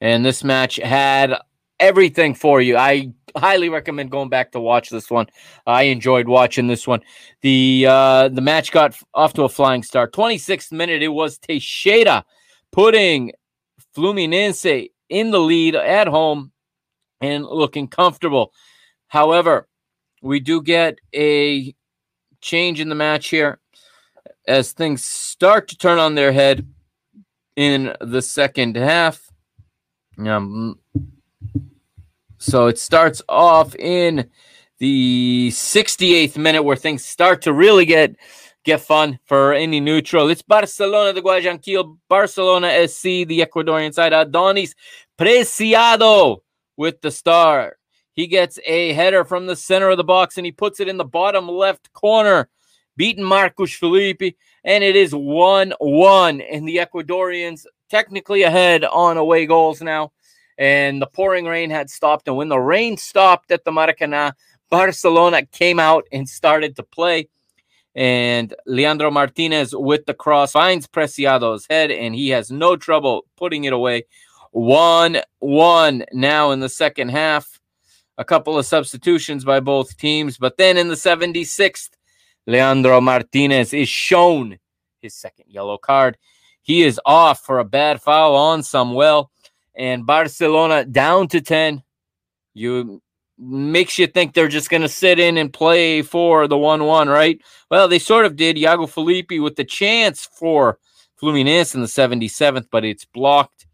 [0.00, 1.34] And this match had
[1.80, 2.76] everything for you.
[2.76, 5.26] I highly recommend going back to watch this one.
[5.66, 7.00] I enjoyed watching this one.
[7.40, 10.12] The uh, the match got off to a flying start.
[10.12, 12.24] 26th minute, it was Teixeira
[12.70, 13.32] putting
[13.98, 16.52] Fluminense in the lead at home
[17.20, 18.52] and looking comfortable.
[19.08, 19.66] However,
[20.22, 21.74] we do get a
[22.40, 23.58] change in the match here
[24.46, 26.64] as things start to turn on their head
[27.56, 29.20] in the second half.
[30.16, 30.78] Um,
[32.38, 34.30] so it starts off in
[34.78, 38.14] the 68th minute where things start to really get
[38.68, 40.28] get fun for any neutral.
[40.28, 44.12] It's Barcelona de Guayaquil, Barcelona SC, the Ecuadorian side.
[44.12, 44.74] Adonis
[45.18, 46.42] Preciado
[46.76, 47.78] with the star.
[48.12, 50.98] He gets a header from the center of the box and he puts it in
[50.98, 52.50] the bottom left corner,
[52.94, 54.36] beating Marcos Felipe.
[54.64, 56.40] And it is 1 1.
[56.42, 60.12] And the Ecuadorians technically ahead on away goals now.
[60.58, 62.28] And the pouring rain had stopped.
[62.28, 64.32] And when the rain stopped at the Maracanã,
[64.68, 67.30] Barcelona came out and started to play.
[67.94, 73.64] And Leandro Martinez with the cross finds Preciado's head, and he has no trouble putting
[73.64, 74.04] it away.
[74.52, 77.58] 1 1 now in the second half.
[78.16, 80.38] A couple of substitutions by both teams.
[80.38, 81.90] But then in the 76th,
[82.46, 84.58] Leandro Martinez is shown
[85.00, 86.18] his second yellow card.
[86.62, 89.30] He is off for a bad foul on Samuel.
[89.74, 91.82] And Barcelona down to 10.
[92.54, 93.00] You
[93.38, 97.08] makes you think they're just going to sit in and play for the 1 1,
[97.08, 97.40] right?
[97.70, 98.58] Well, they sort of did.
[98.58, 100.78] Iago Felipe with the chance for
[101.20, 103.66] Fluminense in the 77th, but it's blocked.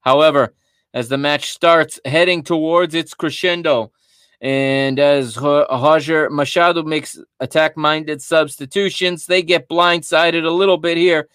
[0.00, 0.54] However,
[0.94, 3.92] as the match starts heading towards its crescendo,
[4.40, 11.28] and as Roger Machado makes attack minded substitutions, they get blindsided a little bit here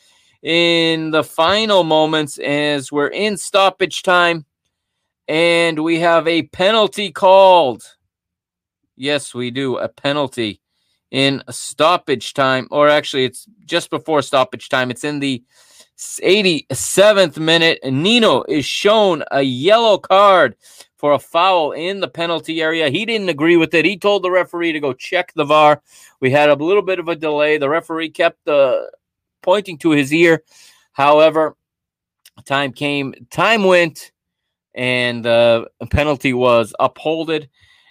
[0.43, 4.45] in the final moments as we're in stoppage time
[5.27, 7.83] and we have a penalty called.
[8.95, 9.77] Yes, we do.
[9.77, 10.61] A penalty
[11.11, 14.91] in stoppage time, or actually, it's just before stoppage time.
[14.91, 15.43] It's in the
[15.97, 17.79] 87th minute.
[17.83, 20.55] Nino is shown a yellow card
[20.97, 22.89] for a foul in the penalty area.
[22.89, 23.85] He didn't agree with it.
[23.85, 25.81] He told the referee to go check the VAR.
[26.19, 27.57] We had a little bit of a delay.
[27.57, 28.81] The referee kept uh,
[29.41, 30.43] pointing to his ear.
[30.91, 31.55] However,
[32.45, 34.11] time came, time went
[34.73, 37.49] and the penalty was upholded.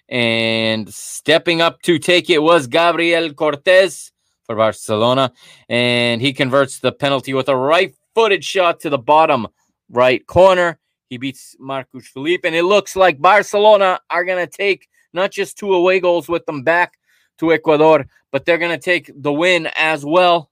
[0.08, 4.10] And stepping up to take it was Gabriel Cortez
[4.44, 5.32] for Barcelona,
[5.68, 9.46] and he converts the penalty with a right-footed shot to the bottom
[9.88, 10.80] right corner.
[11.08, 15.56] He beats Marcos Felipe, and it looks like Barcelona are going to take not just
[15.56, 16.94] two away goals with them back
[17.38, 20.50] to Ecuador, but they're going to take the win as well.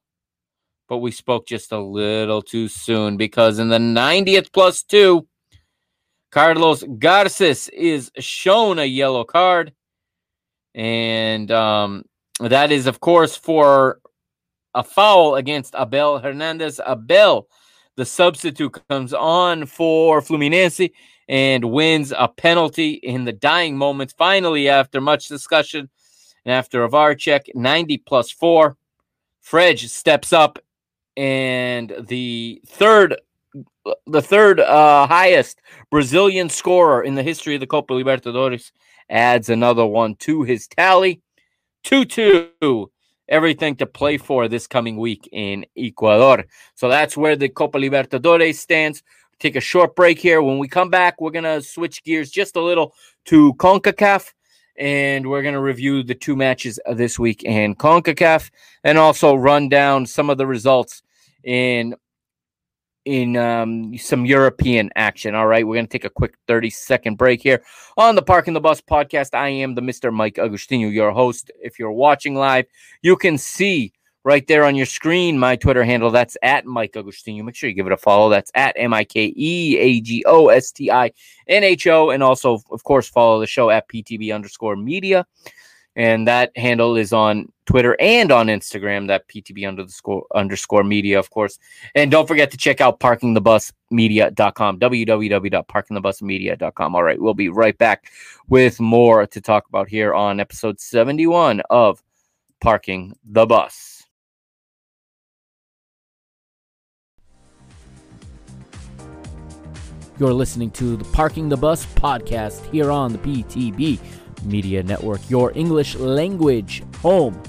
[0.89, 5.27] But we spoke just a little too soon because in the 90th plus two,
[6.31, 9.73] Carlos Garces is shown a yellow card.
[10.75, 12.05] And um,
[12.41, 14.01] that is, of course, for
[14.75, 16.81] a foul against Abel Hernandez.
[16.87, 17.49] Abel,
[17.97, 20.93] the substitute comes on for Fluminense
[21.29, 24.15] and wins a penalty in the dying moments.
[24.17, 25.89] Finally, after much discussion
[26.45, 28.77] and after a VAR check, 90 plus four,
[29.41, 30.59] Fred steps up
[31.17, 33.17] and the third
[34.07, 38.73] the third uh, highest Brazilian scorer in the history of the Copa Libertadores
[39.11, 41.21] adds another one to his tally.
[41.85, 42.91] 2 2.
[43.29, 46.45] Everything to play for this coming week in Ecuador.
[46.75, 49.03] So that's where the Copa Libertadores stands.
[49.39, 50.43] Take a short break here.
[50.43, 52.95] When we come back, we're going to switch gears just a little
[53.27, 54.33] to CONCACAF
[54.79, 58.51] and we're going to review the two matches this week in CONCACAF
[58.85, 61.03] and also run down some of the results
[61.45, 61.95] in
[63.09, 65.35] in um, some European action.
[65.35, 67.63] All right, we're going to take a quick 30 second break here
[67.97, 69.31] on the Parking the Bus podcast.
[69.33, 70.13] I am the Mr.
[70.13, 71.51] Mike Agostinho, your host.
[71.63, 72.67] If you're watching live,
[73.01, 73.95] you can see
[74.25, 76.11] right there on your screen my Twitter handle.
[76.11, 77.43] That's at Mike Agostinho.
[77.45, 78.29] Make sure you give it a follow.
[78.29, 81.11] That's at M I K E A G O S T I
[81.47, 82.11] N H O.
[82.11, 85.27] And also, of course, follow the show at PTB underscore media
[85.99, 89.09] and that handle is on Twitter and on Instagram.
[89.09, 91.59] That PTB underscore underscore media, of course.
[91.97, 96.95] And don't forget to check out parkingthebusmedia.com, www.parkingthebusmedia.com.
[96.95, 98.13] All right, we'll be right back
[98.49, 102.01] with more to talk about here on episode 71 of
[102.61, 103.97] Parking the Bus.
[110.21, 114.01] You're listening to the Parking the Bus podcast here on the PTB
[114.45, 117.41] Media Network, your English language home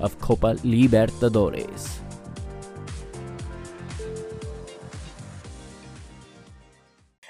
[0.00, 1.98] of Copa Libertadores.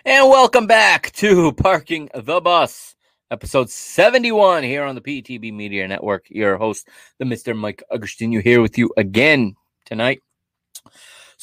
[0.04, 2.96] And welcome back to Parking the Bus,
[3.30, 6.26] episode 71 here on the PTB Media Network.
[6.28, 7.56] Your host, the Mr.
[7.56, 10.22] Mike Agostinho, here with you again tonight.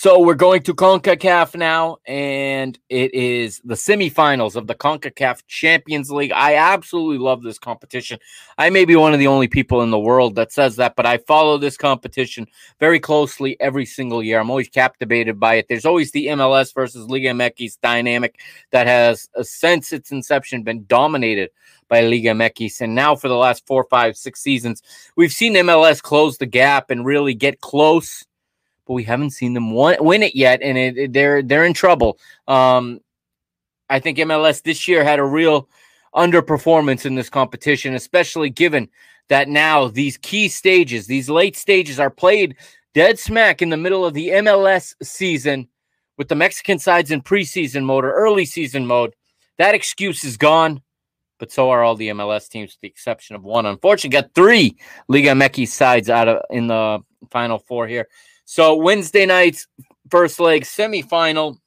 [0.02, 6.10] So we're going to CONCACAF now, and it is the semifinals of the CONCACAF Champions
[6.10, 6.32] League.
[6.32, 8.18] I absolutely love this competition.
[8.58, 11.06] I may be one of the only people in the world that says that, but
[11.06, 12.48] I follow this competition
[12.80, 14.40] very closely every single year.
[14.40, 15.66] I'm always captivated by it.
[15.68, 18.40] There's always the MLS versus Liga MX dynamic
[18.72, 21.50] that has, uh, since its inception, been dominated
[21.90, 22.80] by Liga MX.
[22.80, 24.82] And now for the last four, five, six seasons,
[25.18, 28.24] we've seen MLS close the gap and really get close
[28.90, 32.18] but we haven't seen them win it yet, and it, it, they're they're in trouble.
[32.48, 33.00] Um,
[33.88, 35.70] I think MLS this year had a real
[36.16, 38.90] underperformance in this competition, especially given
[39.28, 42.56] that now these key stages, these late stages, are played
[42.96, 45.68] dead smack in the middle of the MLS season
[46.18, 49.14] with the Mexican sides in preseason mode or early season mode.
[49.60, 50.82] That excuse is gone,
[51.38, 53.68] but so are all the MLS teams, with the exception of one.
[53.68, 58.08] Unfortunately, got three Liga MX sides out of in the final four here.
[58.52, 59.68] So Wednesday night's
[60.10, 61.58] first leg semifinal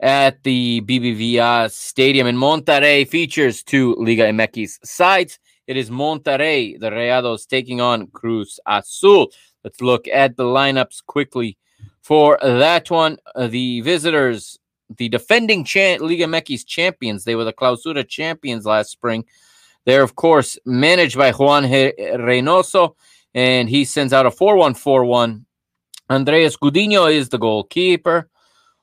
[0.00, 5.38] at the BBVA Stadium in Monterrey features two Liga MX sides.
[5.66, 9.30] It is Monterrey, the Rayados, taking on Cruz Azul.
[9.64, 11.58] Let's look at the lineups quickly
[12.00, 13.18] for that one.
[13.38, 14.58] The visitors,
[14.96, 19.26] the defending cha- Liga MX champions, they were the Clausura champions last spring.
[19.84, 22.94] They're, of course, managed by Juan Reynoso,
[23.34, 25.45] and he sends out a 4 1 4 1
[26.08, 28.28] Andrés Gudiño is the goalkeeper.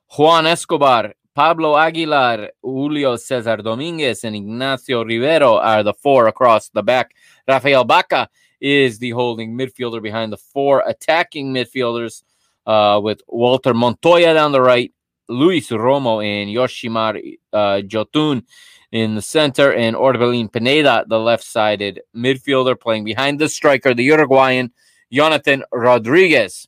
[0.07, 6.83] Juan Escobar, Pablo Aguilar, Julio Cesar Dominguez, and Ignacio Rivero are the four across the
[6.83, 7.15] back.
[7.47, 8.27] Rafael Baca
[8.59, 12.23] is the holding midfielder behind the four attacking midfielders,
[12.65, 14.93] uh, with Walter Montoya down the right,
[15.29, 18.43] Luis Romo and Yoshimar uh, Yotún
[18.91, 24.03] in the center, and Orbelin Pineda, the left sided midfielder, playing behind the striker, the
[24.03, 24.71] Uruguayan
[25.11, 26.67] Jonathan Rodriguez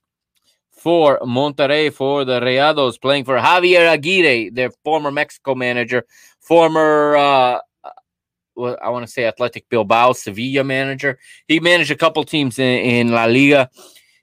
[0.86, 6.06] for Monterrey for the Rayados, playing for Javier Aguirre, their former Mexico manager,
[6.40, 7.60] former uh,
[8.56, 11.18] well, I want to say Athletic Bilbao, Sevilla manager.
[11.48, 13.72] He managed a couple teams in, in La Liga.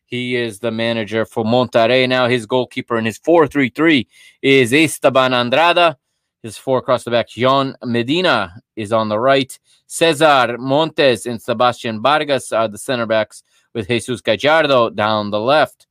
[0.05, 2.29] He is the manager for Monterrey now.
[2.29, 4.09] His goalkeeper in his 4 3 3
[4.43, 5.97] is Esteban Andrada.
[6.45, 9.59] His four across the back, John Medina is on the right.
[9.89, 13.43] Cesar Montes and Sebastian Vargas are the center backs,
[13.75, 15.89] with Jesus Gallardo down the left.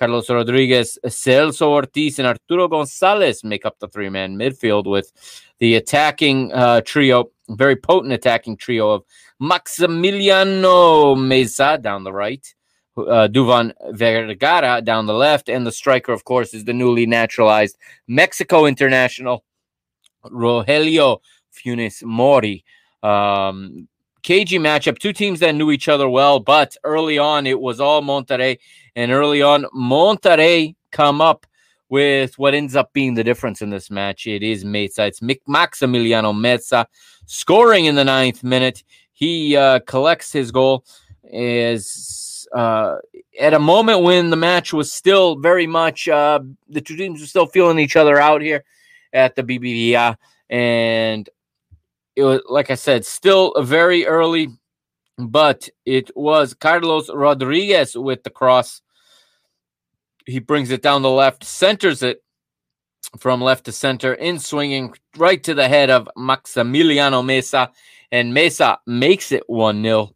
[0.00, 5.12] Carlos Rodriguez, Celso Ortiz, and Arturo Gonzalez make up the three man midfield with
[5.58, 9.04] the attacking uh, trio, very potent attacking trio of
[9.42, 12.54] Maximiliano Meza down the right,
[12.96, 17.76] uh, Duvan Vergara down the left, and the striker, of course, is the newly naturalized
[18.08, 19.44] Mexico international
[20.24, 21.18] Rogelio
[21.52, 22.64] Funes Mori.
[23.02, 23.86] Um,
[24.22, 28.02] cagey matchup, two teams that knew each other well, but early on it was all
[28.02, 28.58] Monterrey
[28.96, 31.46] and early on, Monterrey come up
[31.88, 34.26] with what ends up being the difference in this match.
[34.26, 35.08] It is Meza.
[35.08, 36.86] It's Maximiliano Meza
[37.26, 38.84] scoring in the ninth minute.
[39.12, 40.84] He uh, collects his goal
[41.24, 42.96] is uh,
[43.38, 47.26] at a moment when the match was still very much uh, the two teams were
[47.26, 48.64] still feeling each other out here
[49.12, 50.16] at the BBVA,
[50.48, 51.28] and
[52.16, 54.48] it was like I said, still very early,
[55.18, 58.82] but it was Carlos Rodriguez with the cross.
[60.26, 62.22] He brings it down the left, centers it
[63.18, 67.70] from left to center, in swinging right to the head of Maximiliano Meza,
[68.12, 70.14] and Meza makes it 1 0.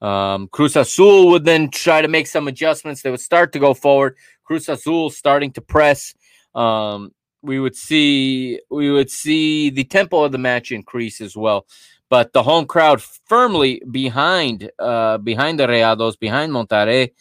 [0.00, 3.02] Um, Cruz Azul would then try to make some adjustments.
[3.02, 4.16] They would start to go forward.
[4.44, 6.14] Cruz Azul starting to press.
[6.54, 7.12] Um,
[7.44, 11.66] we would see we would see the tempo of the match increase as well.
[12.08, 17.12] But the home crowd firmly behind uh, behind the Rayados, behind Monterrey,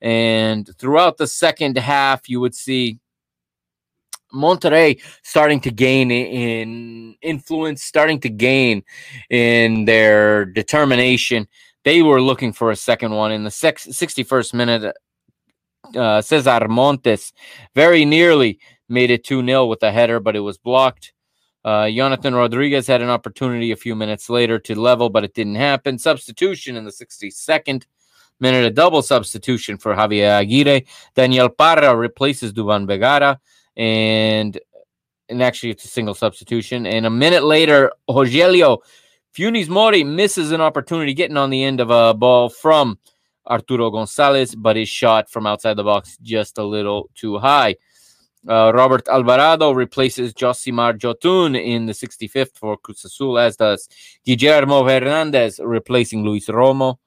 [0.00, 2.98] and throughout the second half, you would see
[4.32, 8.82] Monterrey starting to gain in influence, starting to gain
[9.30, 11.48] in their determination.
[11.84, 14.96] They were looking for a second one in the 61st minute.
[15.94, 17.32] Uh, Cesar Montes
[17.74, 18.58] very nearly
[18.88, 21.12] made it 2 0 with a header, but it was blocked.
[21.64, 25.54] Uh, Jonathan Rodriguez had an opportunity a few minutes later to level, but it didn't
[25.54, 25.98] happen.
[25.98, 27.84] Substitution in the 62nd
[28.40, 30.84] minute, a double substitution for Javier Aguirre.
[31.14, 33.40] Daniel Parra replaces Duvan Vergara
[33.76, 34.58] and
[35.28, 36.86] and actually it's a single substitution.
[36.86, 38.78] And a minute later, Rogelio
[39.36, 42.98] Funes Mori misses an opportunity getting on the end of a ball from
[43.46, 47.76] Arturo Gonzalez, but his shot from outside the box just a little too high.
[48.46, 53.88] Uh, Robert Alvarado replaces Yoshimar Yotún in the 65th for Cruz Azul, as does
[54.24, 56.98] Guillermo Fernandez replacing Luis Romo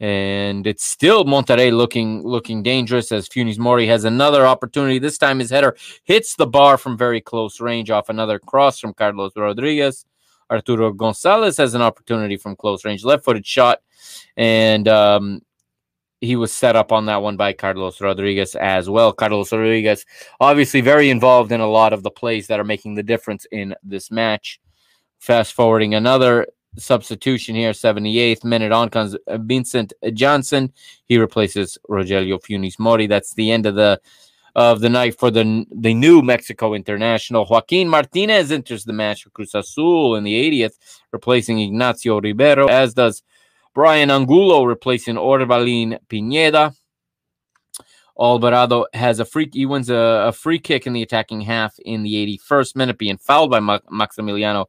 [0.00, 4.98] and it's still Monterrey looking looking dangerous as Funes Mori has another opportunity.
[4.98, 8.92] This time his header hits the bar from very close range off another cross from
[8.92, 10.04] Carlos Rodriguez.
[10.50, 13.80] Arturo Gonzalez has an opportunity from close range, left-footed shot,
[14.36, 15.40] and um,
[16.20, 19.12] he was set up on that one by Carlos Rodriguez as well.
[19.12, 20.04] Carlos Rodriguez,
[20.40, 23.74] obviously very involved in a lot of the plays that are making the difference in
[23.82, 24.60] this match.
[25.18, 26.46] Fast forwarding another
[26.78, 30.72] substitution here, 78th minute on comes Vincent Janssen.
[31.06, 33.06] He replaces Rogelio Funes Mori.
[33.06, 34.00] That's the end of the
[34.54, 37.46] of the night for the the new Mexico international.
[37.48, 40.78] Joaquin Martinez enters the match for Cruz Azul in the 80th,
[41.12, 43.22] replacing Ignacio Rivero, as does
[43.76, 46.72] Brian Angulo replacing Orbelin Pineda.
[48.18, 52.02] Alvarado has a free he wins a, a, free kick in the attacking half in
[52.02, 54.64] the 81st minute, being fouled by Maximiliano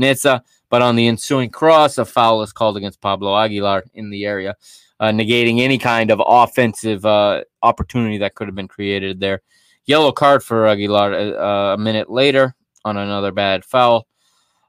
[0.00, 0.42] Meza.
[0.70, 4.54] But on the ensuing cross, a foul is called against Pablo Aguilar in the area,
[5.00, 9.42] uh, negating any kind of offensive uh, opportunity that could have been created there.
[9.86, 12.54] Yellow card for Aguilar uh, a minute later
[12.84, 14.06] on another bad foul.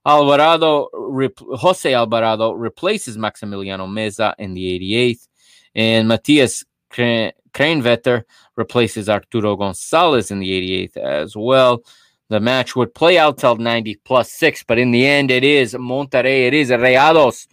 [0.05, 5.27] Alvarado, rep- Jose Alvarado replaces Maximiliano Meza in the 88th,
[5.75, 8.23] and Matias Kranevitter
[8.55, 11.83] replaces Arturo Gonzalez in the 88th as well.
[12.29, 15.73] The match would play out till 90 plus six, but in the end, it is
[15.73, 17.47] Monterrey, it is Rayados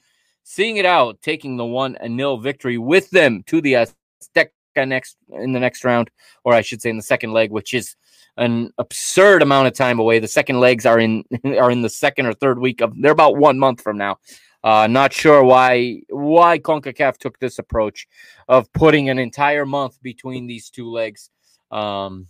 [0.51, 4.51] seeing it out, taking the one nil victory with them to the Azteca
[4.89, 6.11] next in the next round,
[6.45, 7.95] or I should say in the second leg, which is
[8.41, 10.19] an absurd amount of time away.
[10.19, 13.37] The second legs are in are in the second or third week of they're about
[13.37, 14.19] one month from now.
[14.65, 18.09] Uh, not sure why why CONCACAF took this approach
[18.49, 21.31] of putting an entire month between these two legs.
[21.71, 22.27] Um,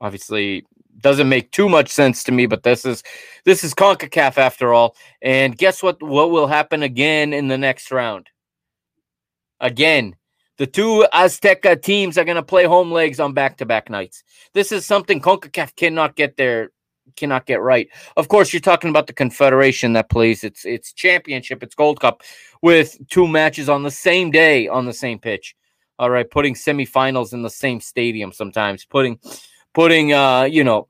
[0.00, 0.64] obviously,
[0.98, 3.02] doesn't make too much sense to me, but this is
[3.44, 4.96] this is CONCACAF after all.
[5.20, 8.30] And guess what what will happen again in the next round?
[9.60, 10.16] Again,
[10.58, 14.22] the two Azteca teams are going to play home legs on back-to-back nights.
[14.52, 16.70] This is something CONCACAF cannot get there
[17.16, 17.88] cannot get right.
[18.16, 22.22] Of course, you're talking about the confederation that plays its its championship, its Gold Cup
[22.62, 25.54] with two matches on the same day on the same pitch.
[25.98, 29.18] All right, putting semifinals in the same stadium sometimes, putting
[29.74, 30.88] putting uh, you know,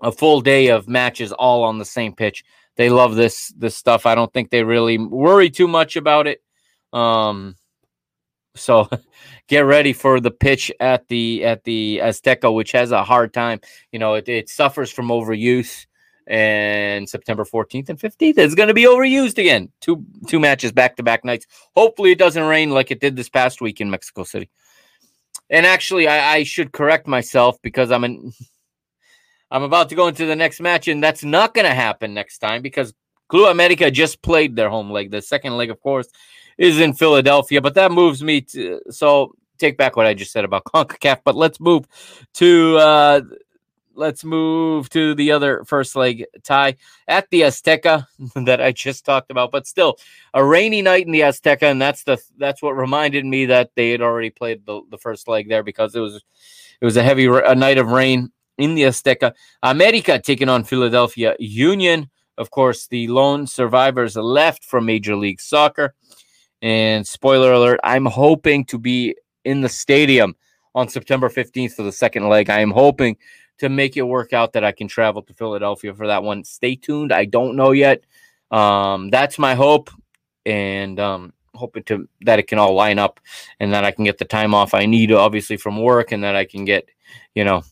[0.00, 2.44] a full day of matches all on the same pitch.
[2.76, 4.06] They love this this stuff.
[4.06, 6.42] I don't think they really worry too much about it.
[6.92, 7.56] Um,
[8.54, 8.88] so
[9.48, 13.60] get ready for the pitch at the at the Azteca, which has a hard time.
[13.92, 15.86] You know, it, it suffers from overuse.
[16.26, 19.68] And September 14th and 15th is going to be overused again.
[19.80, 21.46] Two two matches back to back nights.
[21.74, 24.48] Hopefully, it doesn't rain like it did this past week in Mexico City.
[25.48, 28.32] And actually, I, I should correct myself because I'm an
[29.50, 32.38] I'm about to go into the next match, and that's not going to happen next
[32.38, 32.94] time because
[33.28, 35.10] Club America just played their home leg.
[35.10, 36.08] The second leg, of course,
[36.60, 40.44] is in Philadelphia, but that moves me to so take back what I just said
[40.44, 41.88] about CONCACAF, but let's move
[42.34, 43.22] to uh,
[43.94, 46.76] let's move to the other first leg tie
[47.08, 48.06] at the Azteca
[48.44, 49.50] that I just talked about.
[49.50, 49.96] But still,
[50.34, 53.90] a rainy night in the Azteca, and that's the that's what reminded me that they
[53.90, 56.16] had already played the, the first leg there because it was
[56.80, 59.32] it was a heavy a night of rain in the Azteca.
[59.62, 62.10] America taking on Philadelphia Union.
[62.36, 65.94] Of course, the lone survivors left from Major League Soccer.
[66.62, 70.34] And spoiler alert, I'm hoping to be in the stadium
[70.74, 72.50] on September 15th for the second leg.
[72.50, 73.16] I am hoping
[73.58, 76.44] to make it work out that I can travel to Philadelphia for that one.
[76.44, 77.12] Stay tuned.
[77.12, 78.04] I don't know yet.
[78.50, 79.90] Um, that's my hope,
[80.44, 83.20] and um, hoping to that it can all line up
[83.60, 86.36] and that I can get the time off I need, obviously from work, and that
[86.36, 86.88] I can get,
[87.34, 87.62] you know,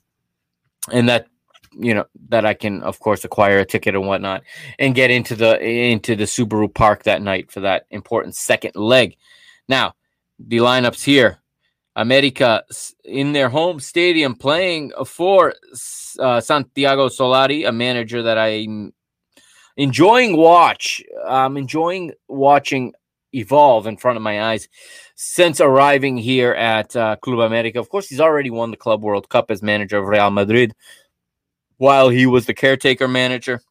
[0.93, 1.27] and that
[1.73, 4.43] you know that I can of course acquire a ticket and whatnot
[4.79, 9.17] and get into the into the Subaru Park that night for that important second leg.
[9.69, 9.95] Now,
[10.39, 11.41] the lineups here.
[11.97, 12.63] America
[13.05, 15.53] in their home stadium playing for
[16.21, 18.93] uh, Santiago Solari, a manager that I'm
[19.77, 21.03] enjoying watch.
[21.27, 22.93] I'm enjoying watching
[23.33, 24.69] evolve in front of my eyes
[25.15, 27.79] since arriving here at uh, Club America.
[27.79, 30.75] Of course, he's already won the Club World Cup as manager of Real Madrid
[31.79, 33.63] while he was the caretaker manager.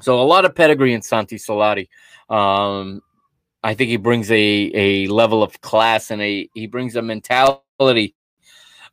[0.00, 1.88] So a lot of pedigree in Santi Solari.
[2.28, 3.02] Um,
[3.62, 8.14] I think he brings a a level of class and a he brings a mentality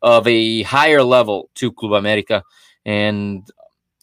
[0.02, 2.44] of a higher level to Club America,
[2.86, 3.48] and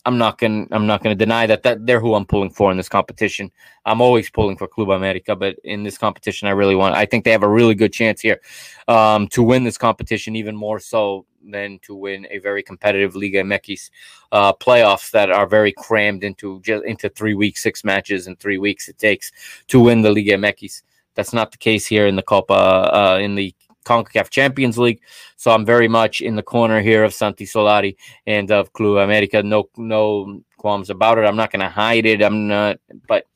[0.04, 2.76] I'm not gonna I'm not gonna deny that that they're who I'm pulling for in
[2.76, 3.50] this competition.
[3.84, 6.94] I'm always pulling for Club America, but in this competition, I really want.
[6.94, 8.40] I think they have a really good chance here
[8.88, 13.42] um, to win this competition, even more so than to win a very competitive Liga
[13.42, 13.90] MX
[14.32, 18.58] uh, playoffs that are very crammed into just into three weeks, six matches in three
[18.58, 19.32] weeks it takes
[19.68, 20.82] to win the Liga MX.
[21.14, 25.00] That's not the case here in the Copa uh, in the CONCACAF Champions League.
[25.36, 29.42] So I'm very much in the corner here of Santi Solari and of Club America.
[29.42, 31.24] No, no qualms about it.
[31.24, 32.22] I'm not going to hide it.
[32.22, 32.78] I'm not,
[33.08, 33.26] but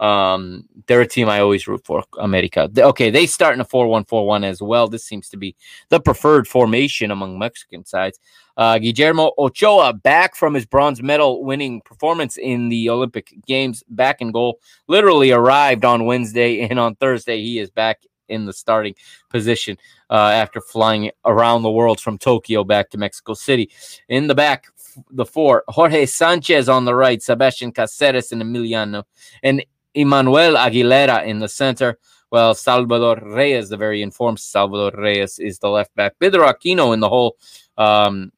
[0.00, 2.70] um, they're a team I always root for, America.
[2.76, 4.88] Okay, they start in a 4 1 4 1 as well.
[4.88, 5.54] This seems to be
[5.90, 8.18] the preferred formation among Mexican sides.
[8.56, 14.20] Uh, Guillermo Ochoa back from his bronze medal winning performance in the Olympic Games, back
[14.20, 14.58] in goal.
[14.88, 18.94] Literally arrived on Wednesday, and on Thursday, he is back in the starting
[19.28, 19.76] position
[20.08, 23.70] uh, after flying around the world from Tokyo back to Mexico City.
[24.08, 24.66] In the back,
[25.10, 29.04] the four Jorge Sanchez on the right, Sebastian Caceres and Emiliano,
[29.42, 29.64] and
[29.94, 31.98] Emmanuel Aguilera in the center.
[32.30, 36.14] Well, Salvador Reyes, the very informed Salvador Reyes, is the left back.
[36.20, 37.36] Pedro Aquino in the hole,
[37.76, 38.30] um,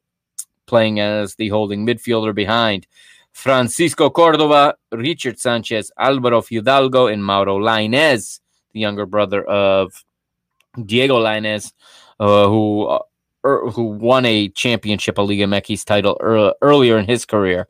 [0.66, 2.86] playing as the holding midfielder behind.
[3.32, 8.40] Francisco Cordova, Richard Sanchez, Alvaro Fidalgo, and Mauro Lainez,
[8.72, 10.04] the younger brother of
[10.86, 11.72] Diego Lainez,
[12.20, 12.98] uh, who uh,
[13.44, 17.68] er, who won a championship, a Liga MX title er, earlier in his career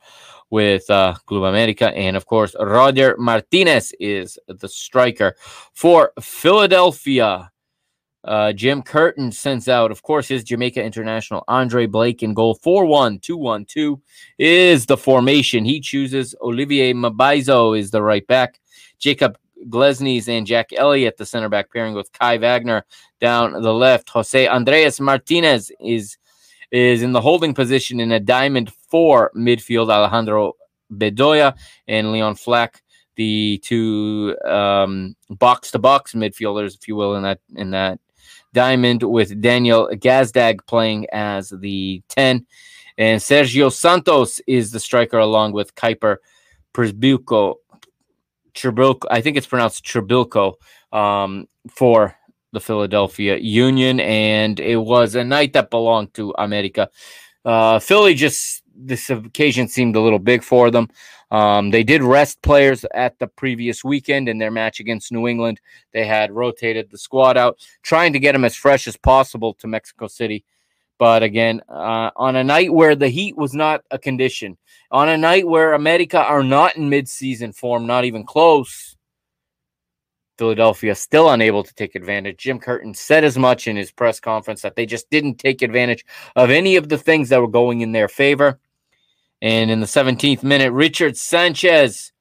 [0.52, 1.88] with uh, Club America.
[1.96, 5.34] And of course, Roger Martinez is the striker
[5.72, 7.50] for Philadelphia.
[8.22, 12.54] Uh, Jim Curtin sends out, of course, his Jamaica international Andre Blake in goal.
[12.54, 14.00] 4 1 2 1 2
[14.38, 15.64] is the formation.
[15.64, 18.60] He chooses Olivier Mbaizo is the right back.
[18.98, 19.38] Jacob
[19.68, 22.84] Glesnes and Jack Elliott, the center back pairing with Kai Wagner
[23.20, 24.10] down the left.
[24.10, 26.18] Jose Andres Martinez is
[26.72, 29.92] is in the holding position in a diamond four midfield.
[29.92, 30.54] Alejandro
[30.92, 31.54] Bedoya
[31.86, 32.82] and Leon Flach,
[33.16, 34.34] the two
[35.30, 38.00] box to box midfielders, if you will, in that in that
[38.52, 42.46] diamond with Daniel Gazdag playing as the 10.
[42.98, 46.16] And Sergio Santos is the striker along with Kacper
[46.74, 47.56] Przybyłko.
[48.54, 50.54] Tribilco, I think it's pronounced Tribilco
[50.92, 52.14] um, for
[52.52, 56.88] the Philadelphia Union, and it was a night that belonged to America.
[57.44, 60.88] Uh, Philly just this occasion seemed a little big for them.
[61.30, 65.60] Um, they did rest players at the previous weekend in their match against New England.
[65.92, 69.66] They had rotated the squad out, trying to get them as fresh as possible to
[69.66, 70.44] Mexico City.
[70.98, 74.58] But again, uh, on a night where the heat was not a condition,
[74.90, 78.96] on a night where America are not in midseason form, not even close,
[80.38, 82.38] Philadelphia still unable to take advantage.
[82.38, 86.04] Jim Curtin said as much in his press conference that they just didn't take advantage
[86.36, 88.58] of any of the things that were going in their favor.
[89.40, 92.12] And in the 17th minute, Richard Sanchez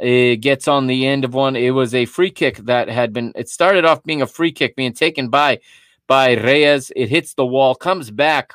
[0.00, 1.56] uh, gets on the end of one.
[1.56, 4.76] It was a free kick that had been, it started off being a free kick
[4.76, 5.60] being taken by,
[6.06, 6.92] by Reyes.
[6.94, 8.54] It hits the wall, comes back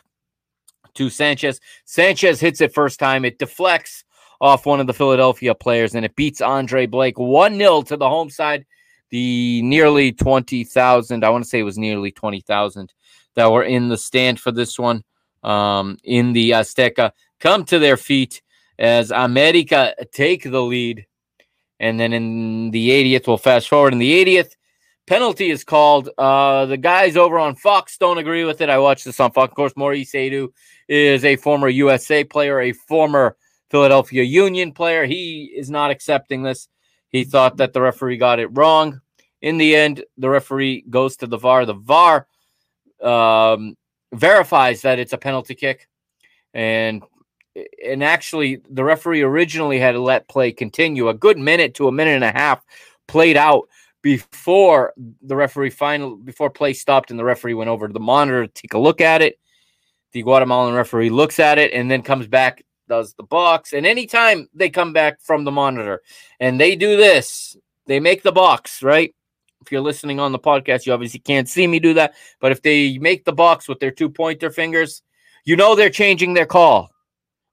[0.95, 1.59] to Sanchez.
[1.85, 3.25] Sanchez hits it first time.
[3.25, 4.03] It deflects
[4.41, 8.09] off one of the Philadelphia players and it beats Andre Blake 1 0 to the
[8.09, 8.65] home side
[9.15, 12.93] the nearly 20,000, I want to say it was nearly 20,000
[13.35, 15.05] that were in the stand for this one
[15.41, 18.41] um, in the Azteca come to their feet
[18.77, 21.05] as America take the lead.
[21.79, 24.57] And then in the 80th, we'll fast forward in the 80th,
[25.07, 26.09] penalty is called.
[26.17, 28.69] Uh, the guys over on Fox don't agree with it.
[28.69, 29.49] I watched this on Fox.
[29.49, 30.49] Of course, Maurice Edu
[30.89, 33.37] is a former USA player, a former
[33.69, 35.05] Philadelphia Union player.
[35.05, 36.67] He is not accepting this.
[37.11, 38.99] He thought that the referee got it wrong.
[39.45, 41.67] In the end, the referee goes to the VAR.
[41.67, 42.25] The VAR
[42.99, 43.75] um,
[44.11, 45.87] verifies that it's a penalty kick,
[46.55, 47.03] and
[47.85, 51.91] and actually, the referee originally had to let play continue a good minute to a
[51.91, 52.65] minute and a half
[53.07, 53.69] played out
[54.01, 58.47] before the referee final before play stopped and the referee went over to the monitor
[58.47, 59.39] to take a look at it.
[60.13, 63.73] The Guatemalan referee looks at it and then comes back, does the box.
[63.73, 66.01] And anytime they come back from the monitor
[66.39, 69.13] and they do this, they make the box, right?
[69.65, 72.13] If you're listening on the podcast, you obviously can't see me do that.
[72.39, 75.01] But if they make the box with their two pointer fingers,
[75.43, 76.91] you know they're changing their call.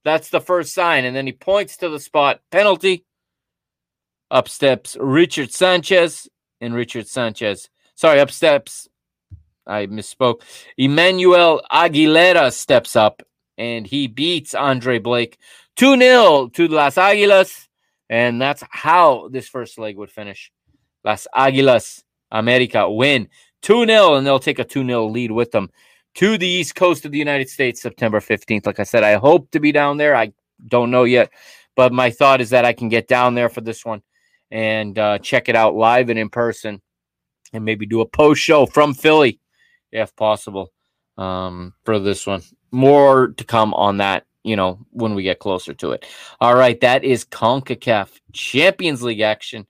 [0.04, 1.06] That's the first sign.
[1.06, 3.06] And then he points to the spot penalty.
[4.30, 6.28] Up steps Richard Sanchez.
[6.60, 8.88] And Richard Sanchez, sorry, up steps.
[9.66, 10.42] I misspoke.
[10.76, 13.22] Emmanuel Aguilera steps up
[13.56, 15.38] and he beats Andre Blake
[15.76, 17.68] 2 0 to Las Aguilas.
[18.10, 20.52] And that's how this first leg would finish.
[21.04, 23.28] Las Aguilas America win
[23.62, 25.70] 2 0, and they'll take a 2 0 lead with them
[26.14, 28.66] to the east coast of the United States September 15th.
[28.66, 30.14] Like I said, I hope to be down there.
[30.14, 30.32] I
[30.68, 31.30] don't know yet,
[31.74, 34.02] but my thought is that I can get down there for this one
[34.50, 36.82] and uh, check it out live and in person
[37.52, 39.40] and maybe do a post show from Philly
[39.90, 40.72] if possible
[41.16, 42.42] um, for this one.
[42.70, 46.06] More to come on that, you know, when we get closer to it.
[46.40, 49.66] All right, that is CONCACAF Champions League action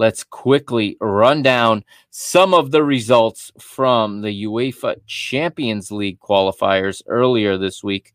[0.00, 7.58] let's quickly run down some of the results from the UEFA Champions League qualifiers earlier
[7.58, 8.14] this week.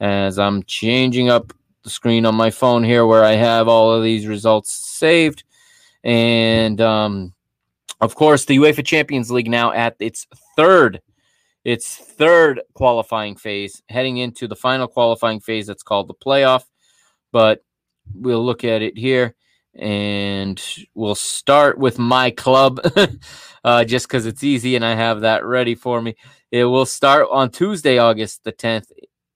[0.00, 4.02] As I'm changing up the screen on my phone here where I have all of
[4.02, 5.44] these results saved.
[6.02, 7.34] And um,
[8.00, 10.26] of course, the UEFA Champions League now at its
[10.56, 11.02] third
[11.64, 16.64] its third qualifying phase, heading into the final qualifying phase that's called the playoff.
[17.30, 17.62] But
[18.14, 19.34] we'll look at it here
[19.78, 20.62] and
[20.94, 22.80] we'll start with my club
[23.64, 26.16] uh, just because it's easy and I have that ready for me.
[26.50, 28.90] It will start on Tuesday, August the 10th,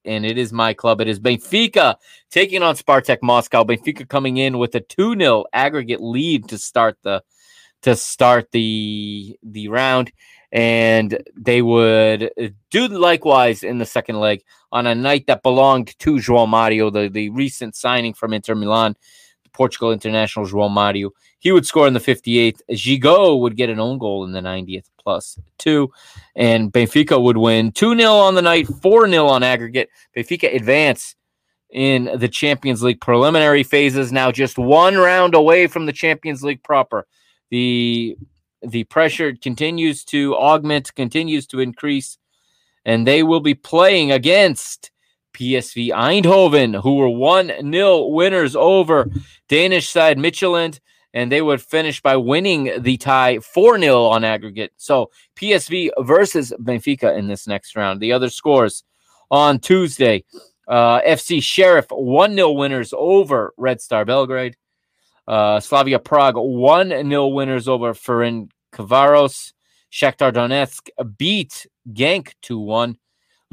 [0.05, 1.01] and it is my club.
[1.01, 1.97] It is Benfica
[2.31, 3.65] taking on Spartak Moscow.
[3.65, 7.23] Benfica coming in with a 2 0 aggregate lead to start the
[7.83, 10.13] to start the the round
[10.53, 12.31] and they would
[12.71, 17.09] do likewise in the second leg on a night that belonged to João Mario, the,
[17.09, 18.97] the recent signing from Inter Milan.
[19.53, 21.11] Portugal international João Mario.
[21.39, 22.61] He would score in the 58th.
[22.71, 25.91] Gigot would get an own goal in the 90th plus two.
[26.37, 29.89] And Benfica would win 2 0 on the night, 4 0 on aggregate.
[30.17, 31.17] Benfica advance
[31.71, 36.63] in the Champions League preliminary phases, now just one round away from the Champions League
[36.63, 37.07] proper.
[37.51, 38.17] The
[38.63, 42.19] the pressure continues to augment, continues to increase,
[42.85, 44.90] and they will be playing against
[45.35, 49.11] PSV Eindhoven, who were 1 0 winners over
[49.49, 50.81] Danish side Midtjylland,
[51.13, 54.73] and they would finish by winning the tie 4 0 on aggregate.
[54.77, 58.01] So PSV versus Benfica in this next round.
[58.01, 58.85] The other scores
[59.31, 60.25] on Tuesday
[60.71, 64.57] uh, FC Sheriff 1 0 winners over Red Star Belgrade.
[65.27, 69.53] Uh, Slavia Prague 1 0 winners over Ferenc Kavaros.
[69.93, 72.97] Shakhtar Donetsk beat Genk 2 1.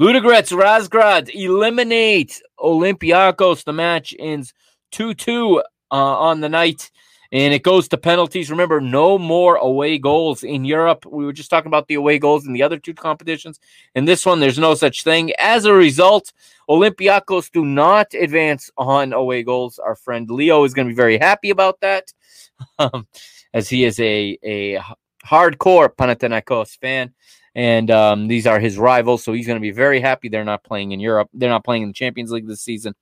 [0.00, 3.64] Ludogorets Razgrad eliminate Olympiacos.
[3.64, 4.54] The match ends
[4.92, 6.92] 2 2 uh, on the night,
[7.32, 8.48] and it goes to penalties.
[8.48, 11.04] Remember, no more away goals in Europe.
[11.04, 13.58] We were just talking about the away goals in the other two competitions.
[13.96, 15.32] In this one, there's no such thing.
[15.36, 16.32] As a result,
[16.70, 19.80] Olympiacos do not advance on away goals.
[19.80, 22.12] Our friend Leo is going to be very happy about that,
[22.78, 23.08] um,
[23.52, 24.80] as he is a, a
[25.26, 27.14] hardcore Panathinaikos fan
[27.54, 29.24] and um, these are his rivals.
[29.24, 31.28] So he's going to be very happy they're not playing in Europe.
[31.32, 32.94] They're not playing in the Champions League this season.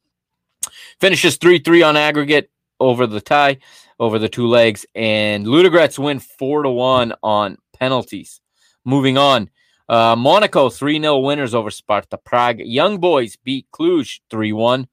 [1.01, 3.59] Finishes 3 3 on aggregate over the tie,
[3.99, 4.87] over the two legs.
[4.95, 8.41] And Ludogorets win 4 to 1 on penalties.
[8.85, 9.51] Moving on.
[9.89, 12.61] Uh, Monaco 3 0 winners over Sparta Prague.
[12.61, 14.89] Young Boys beat Cluj 3 1.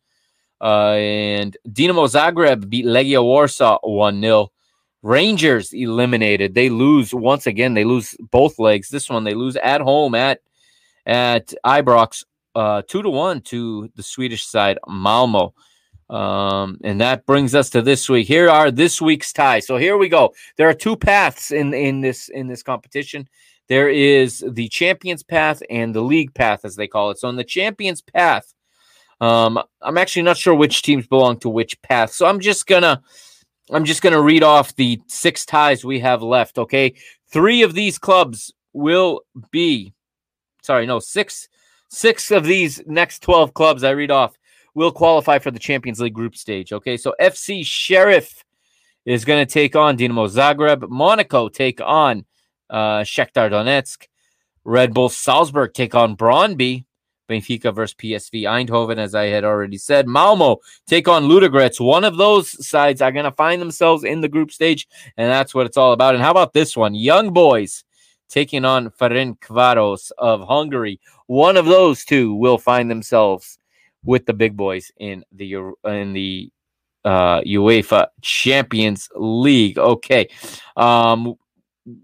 [0.61, 4.52] Uh, and Dinamo Zagreb beat Legia Warsaw 1 0.
[5.03, 6.55] Rangers eliminated.
[6.55, 7.73] They lose once again.
[7.73, 8.89] They lose both legs.
[8.89, 10.39] This one they lose at home at
[11.05, 12.23] at Ibrox,
[12.55, 15.53] uh, two to one to the Swedish side Malmo.
[16.09, 18.27] Um, and that brings us to this week.
[18.27, 19.67] Here are this week's ties.
[19.67, 20.33] So here we go.
[20.57, 23.27] There are two paths in in this in this competition.
[23.67, 27.19] There is the champions path and the league path, as they call it.
[27.19, 28.53] So in the champions path,
[29.19, 32.13] um, I'm actually not sure which teams belong to which path.
[32.13, 33.01] So I'm just gonna
[33.71, 36.57] I'm just gonna read off the six ties we have left.
[36.57, 36.93] Okay,
[37.29, 39.93] three of these clubs will be
[40.61, 41.47] sorry, no, six
[41.89, 44.35] six of these next 12 clubs I read off
[44.73, 46.73] will qualify for the Champions League group stage.
[46.73, 48.43] Okay, so FC Sheriff
[49.05, 50.89] is going to take on Dinamo Zagreb.
[50.89, 52.25] Monaco take on
[52.69, 54.07] uh, Shakhtar Donetsk.
[54.65, 56.85] Red Bull Salzburg take on Brøndby.
[57.29, 60.07] Benfica versus PSV Eindhoven, as I had already said.
[60.07, 60.57] Malmo
[60.87, 61.83] take on Ludogorets.
[61.83, 65.53] One of those sides are going to find themselves in the group stage, and that's
[65.53, 66.15] what it's all about.
[66.15, 66.95] And how about this one?
[66.95, 67.83] Young Boys
[68.29, 70.99] taking on Ferencváros of Hungary.
[71.27, 73.57] One of those two will find themselves
[74.03, 75.55] with the big boys in the
[75.85, 76.51] in the
[77.05, 79.77] uh, UEFA Champions League.
[79.77, 80.27] Okay,
[80.75, 81.35] um,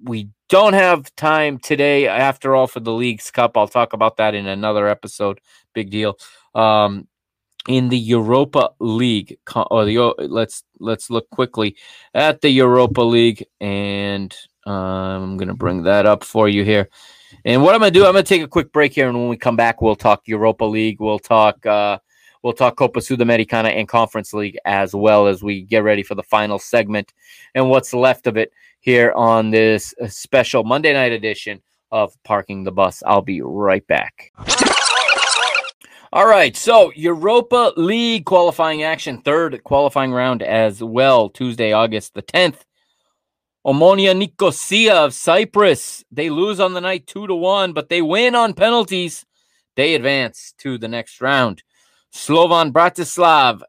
[0.03, 2.07] we don't have time today.
[2.07, 5.39] After all, for the Leagues Cup, I'll talk about that in another episode.
[5.73, 6.17] Big deal.
[6.53, 7.07] Um,
[7.67, 11.75] in the Europa League, or the let's let's look quickly
[12.13, 14.35] at the Europa League, and
[14.65, 16.89] um, I'm gonna bring that up for you here.
[17.45, 19.37] And what I'm gonna do, I'm gonna take a quick break here, and when we
[19.37, 20.99] come back, we'll talk Europa League.
[20.99, 21.63] We'll talk.
[21.65, 21.99] Uh,
[22.43, 26.23] we'll talk Copa Sudamericana and Conference League as well as we get ready for the
[26.23, 27.13] final segment
[27.55, 31.61] and what's left of it here on this uh, special Monday night edition
[31.91, 33.03] of Parking the Bus.
[33.05, 34.31] I'll be right back.
[36.11, 42.23] All right, so Europa League qualifying action, third qualifying round as well, Tuesday, August the
[42.23, 42.61] 10th.
[43.65, 46.03] Omonia Nicosia of Cyprus.
[46.11, 49.25] They lose on the night two to one, but they win on penalties.
[49.75, 51.61] They advance to the next round.
[52.11, 53.61] Slovan Bratislav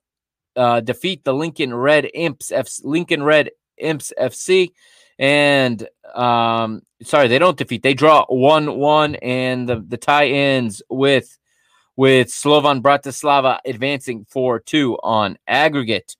[0.57, 4.73] uh, defeat the Lincoln Red Imps F- Lincoln Red Imps FC,
[5.19, 7.83] and um, sorry, they don't defeat.
[7.83, 11.39] They draw one one, and the the tie ends with
[11.97, 16.17] with Slovan Bratislava advancing four two on aggregate.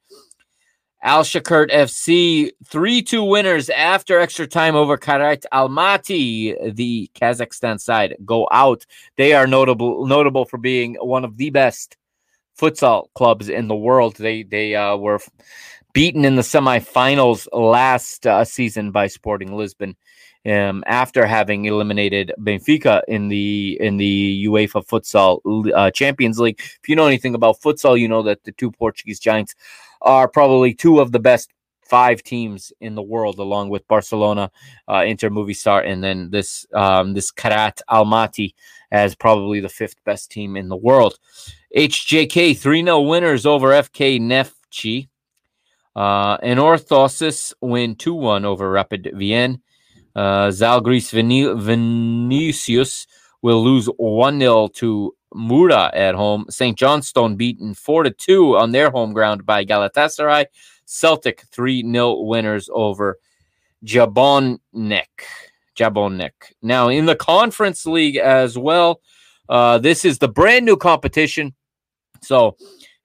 [1.03, 6.75] Alashkert FC 3 2 winners after extra time over Kairat Almaty.
[6.75, 8.85] The Kazakhstan side go out.
[9.17, 11.97] They are notable notable for being one of the best
[12.61, 14.17] futsal clubs in the world.
[14.17, 15.19] They they uh, were
[15.93, 19.97] beaten in the semifinals last uh, season by Sporting Lisbon.
[20.47, 25.41] Um, after having eliminated Benfica in the in the UEFA Futsal
[25.75, 29.21] uh, Champions League, if you know anything about futsal, you know that the two Portuguese
[29.21, 29.55] giants
[30.01, 31.51] are probably two of the best
[31.85, 34.51] five teams in the world, along with Barcelona,
[34.89, 38.55] uh, Inter Movistar, and then this um, this Kairat Almaty
[38.91, 41.19] as probably the fifth best team in the world.
[41.77, 45.09] HJK 3 0 winners over FK Neftchi.
[45.97, 49.59] Uh, and Orthosis win 2 1 over Rapid Vienna.
[50.15, 53.07] Uh, Zalgiris Vilnius
[53.43, 56.47] will lose 1 0 to Mura at home.
[56.49, 56.77] St.
[56.77, 60.47] Johnstone beaten 4 2 on their home ground by Galatasaray.
[60.85, 63.19] Celtic 3 0 winners over
[63.85, 65.07] Jablonec.
[65.81, 66.33] Jablonec.
[66.63, 69.01] Now, in the Conference League as well,
[69.49, 71.55] uh, this is the brand new competition.
[72.23, 72.57] So,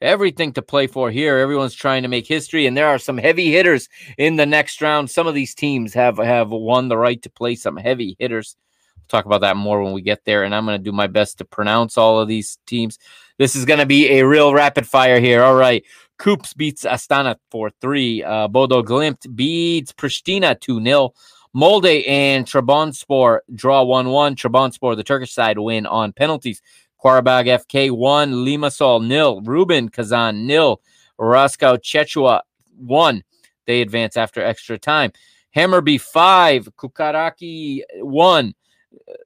[0.01, 1.38] everything to play for here.
[1.38, 5.09] Everyone's trying to make history, and there are some heavy hitters in the next round.
[5.09, 8.57] Some of these teams have have won the right to play some heavy hitters.
[8.97, 11.07] We'll talk about that more when we get there, and I'm going to do my
[11.07, 12.99] best to pronounce all of these teams.
[13.38, 15.43] This is going to be a real rapid fire here.
[15.43, 15.84] All right.
[16.19, 18.23] KuPS beats Astana for three.
[18.23, 21.13] Uh, Bodo Glimt beats Pristina 2 0.
[21.56, 24.36] Molde and Trabzonspor draw 1 1.
[24.36, 26.62] Trabzonspor, the Turkish side, win on penalties.
[27.01, 30.82] Qarabağ FK 1, Limassol nil, Rubin Kazan nil,
[31.20, 32.41] Raków Częstochowa
[32.78, 33.24] 1.
[33.68, 35.12] They advance after extra time.
[35.56, 38.53] Hammarby 5, Čukarički 1,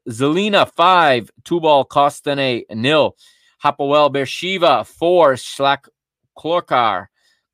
[0.08, 3.16] Zelina 5, Tobol Kostanay nil,
[3.64, 5.88] Hapoel Beersheva 4, Shlak
[6.38, 7.08] Klorkar,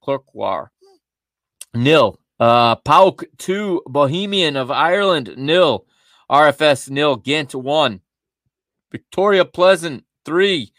[0.06, 0.68] Klorkwar
[1.74, 2.20] nil.
[2.40, 5.86] Uh, PAOK 2, Bohemian of Ireland nil,
[6.30, 8.02] RFS nil, Ghent 1,
[8.92, 10.72] Victoria Pleasant three.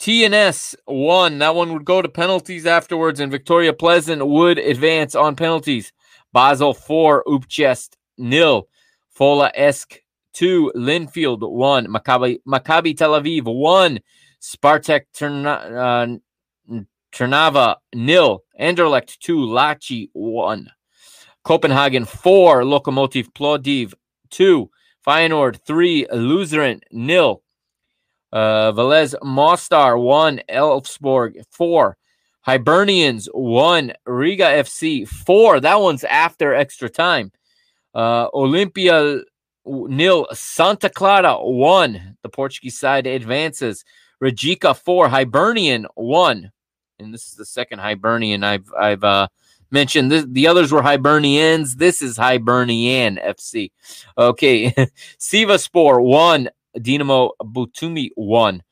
[0.00, 1.38] TNS one.
[1.38, 5.92] That one would go to penalties afterwards, and Victoria Pleasant would advance on penalties.
[6.32, 7.22] Basel four.
[7.26, 8.68] Utrecht nil.
[9.14, 10.00] Fola Esch
[10.32, 10.72] two.
[10.74, 11.86] Linfield one.
[11.86, 14.00] Maccabi Maccabi Tel Aviv one.
[14.40, 15.02] Spartak
[17.12, 18.42] Trnava uh, nil.
[18.58, 19.40] Anderlecht two.
[19.40, 20.70] Laçi one.
[21.44, 22.62] Copenhagen four.
[22.62, 23.94] Lokomotiv Plovdiv
[24.30, 24.70] two.
[25.06, 26.06] Feyenoord three.
[26.12, 27.42] Luzern nil.
[28.32, 31.96] Uh, Velez Mostar one, Elfsborg four,
[32.46, 35.58] Hibernians one, Riga FC four.
[35.58, 37.32] That one's after extra time.
[37.92, 39.22] Uh, Olympia
[39.66, 42.16] nil, Santa Clara one.
[42.22, 43.84] The Portuguese side advances.
[44.22, 46.52] Rijeka four, Hibernian one,
[47.00, 49.26] and this is the second Hibernian I've I've uh,
[49.70, 50.10] mentioned.
[50.10, 51.76] This, the others were Hibernians.
[51.76, 53.70] This is Hibernian FC.
[54.16, 54.70] Okay,
[55.18, 58.62] Sivasspor one, Dinamo Batumi one.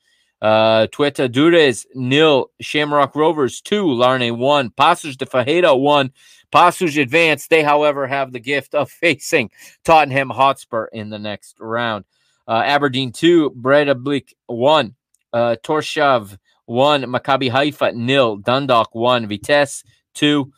[0.41, 6.11] Uh, Teuta Dures nil, Shamrock Rovers two, Larne one, Paços de Ferreira one.
[6.51, 7.47] Paços advance.
[7.47, 9.51] They, however, have the gift of facing
[9.83, 12.05] Tottenham Hotspur in the next round.
[12.47, 14.95] Uh, Aberdeen two, Breidablik one,
[15.33, 19.83] uh, Torshav one, Maccabi Haifa nil, Dundalk one, Vitesse
[20.15, 20.51] two,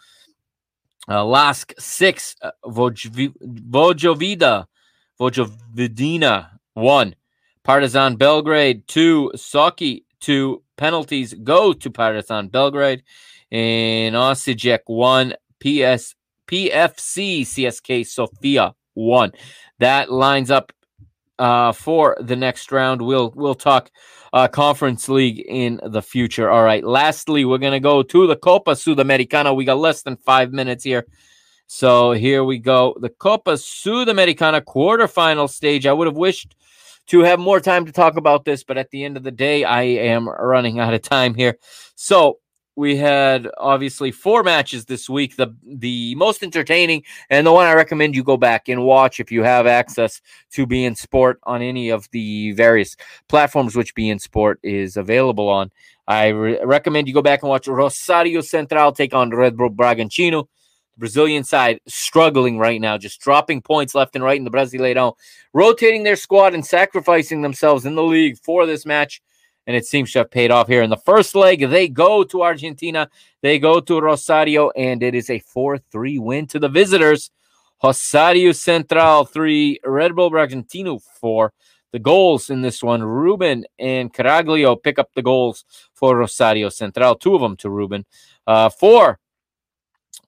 [1.10, 4.66] uh, Lask six, uh, Vojovida,
[5.20, 7.16] Vojovidina one,
[7.64, 10.64] Partizan Belgrade two, Sochi two.
[10.78, 13.04] Penalties go to Partizan Belgrade.
[13.52, 16.16] And Osijek one, PS
[16.48, 19.32] PFC CSK Sofia one.
[19.80, 20.72] That lines up
[21.42, 23.02] uh, for the next round.
[23.02, 23.90] We'll we'll talk
[24.32, 26.50] uh, Conference League in the future.
[26.50, 26.84] All right.
[26.84, 29.56] Lastly, we're gonna go to the Copa Sudamericana.
[29.56, 31.08] We got less than five minutes here.
[31.66, 32.96] So here we go.
[33.02, 35.88] The Copa Sudamericana quarterfinal stage.
[35.88, 36.56] I would have wished
[37.08, 39.64] to have more time to talk about this, but at the end of the day,
[39.64, 41.58] I am running out of time here.
[41.96, 42.38] So
[42.76, 45.36] we had obviously four matches this week.
[45.36, 49.32] The the most entertaining and the one I recommend you go back and watch if
[49.32, 52.96] you have access to beIN Sport on any of the various
[53.28, 55.72] platforms which beIN Sport is available on.
[56.08, 60.48] I re- recommend you go back and watch Rosario Central take on Red Bull Bragantino.
[60.94, 65.14] The Brazilian side struggling right now, just dropping points left and right in the Brasileirão,
[65.54, 69.22] rotating their squad and sacrificing themselves in the league for this match
[69.68, 71.70] and it seems to have paid off here in the first leg.
[71.70, 73.10] They go to Argentina,
[73.42, 77.32] they go to Rosario, and it is a 4 3 win to the visitors.
[77.84, 81.52] Rosario Central 3, Red Bull Bragantino 4.
[81.92, 87.16] The goals in this one, Ruben and Caraglio pick up the goals for Rosario Central,
[87.16, 88.06] two of them to Ruben.
[88.48, 89.20] Uh, four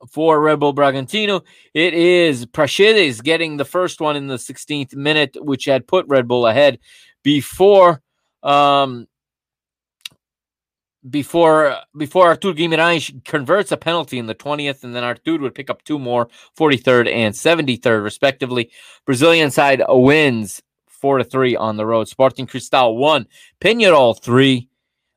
[0.10, 1.42] for Red Bull Bragantino.
[1.74, 6.28] It is Praxedes getting the first one in the 16th minute, which had put Red
[6.28, 6.80] Bull ahead
[7.24, 8.02] before
[8.44, 9.08] um,
[11.10, 15.70] before before Artur Guimarães converts a penalty in the 20th, and then Artur would pick
[15.70, 16.28] up two more,
[16.58, 18.72] 43rd and 73rd, respectively.
[19.06, 22.08] Brazilian side wins four to three on the road.
[22.08, 23.28] Sporting Cristal one,
[23.60, 24.70] Peñarol three.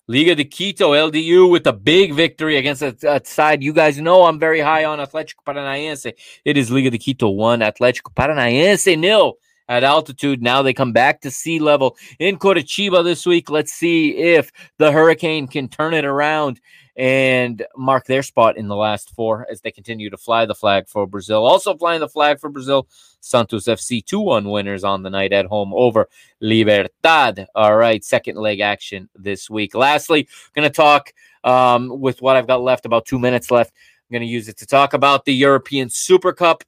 [0.08, 4.22] Liga de Quito LDU with a big victory against a, a, side you guys know
[4.22, 6.12] I'm very high on Atlético Paranaense.
[6.44, 9.36] It is Liga de Quito one, Atlético Paranaense nil
[9.68, 10.42] at altitude.
[10.42, 13.50] Now they come back to sea level in Curitiba this week.
[13.50, 16.60] Let's see if the Hurricane can turn it around
[16.96, 20.88] and mark their spot in the last four as they continue to fly the flag
[20.88, 21.44] for Brazil.
[21.44, 22.88] Also flying the flag for Brazil,
[23.20, 26.08] Santos FC 2 1 winners on the night at home over
[26.40, 27.46] Libertad.
[27.54, 29.74] All right, second leg action this week.
[29.74, 31.12] Lastly, going to talk
[31.44, 33.72] um, with what I've got left, about two minutes left.
[34.08, 36.64] I'm going to use it to talk about the European Super Cup.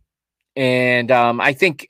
[0.57, 1.89] And um, I think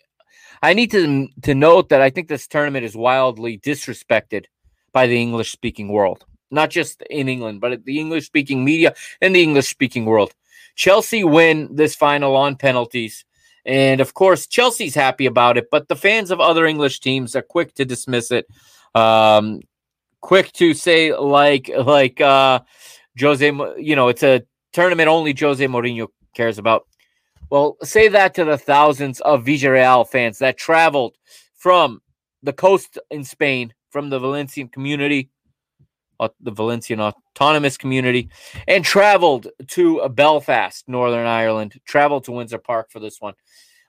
[0.62, 4.46] I need to to note that I think this tournament is wildly disrespected
[4.92, 9.34] by the English speaking world, not just in England, but the English speaking media and
[9.34, 10.34] the English speaking world.
[10.74, 13.24] Chelsea win this final on penalties.
[13.64, 17.42] And of course, Chelsea's happy about it, but the fans of other English teams are
[17.42, 18.46] quick to dismiss it.
[18.94, 19.60] Um,
[20.20, 22.60] quick to say like like uh
[23.20, 23.46] Jose,
[23.78, 24.42] you know, it's a
[24.72, 26.86] tournament only Jose Mourinho cares about.
[27.50, 31.16] Well, say that to the thousands of Villarreal fans that traveled
[31.56, 32.02] from
[32.42, 35.30] the coast in Spain, from the Valencian community,
[36.40, 38.28] the Valencian autonomous community,
[38.66, 43.34] and traveled to Belfast, Northern Ireland, traveled to Windsor Park for this one.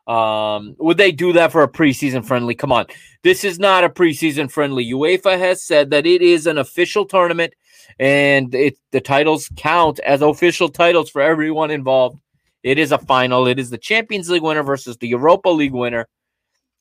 [0.07, 2.55] Um, would they do that for a preseason friendly?
[2.55, 2.87] Come on.
[3.23, 4.91] This is not a preseason friendly.
[4.91, 7.53] UEFA has said that it is an official tournament
[7.99, 12.17] and it, the titles count as official titles for everyone involved.
[12.63, 13.47] It is a final.
[13.47, 16.07] It is the Champions League winner versus the Europa League winner.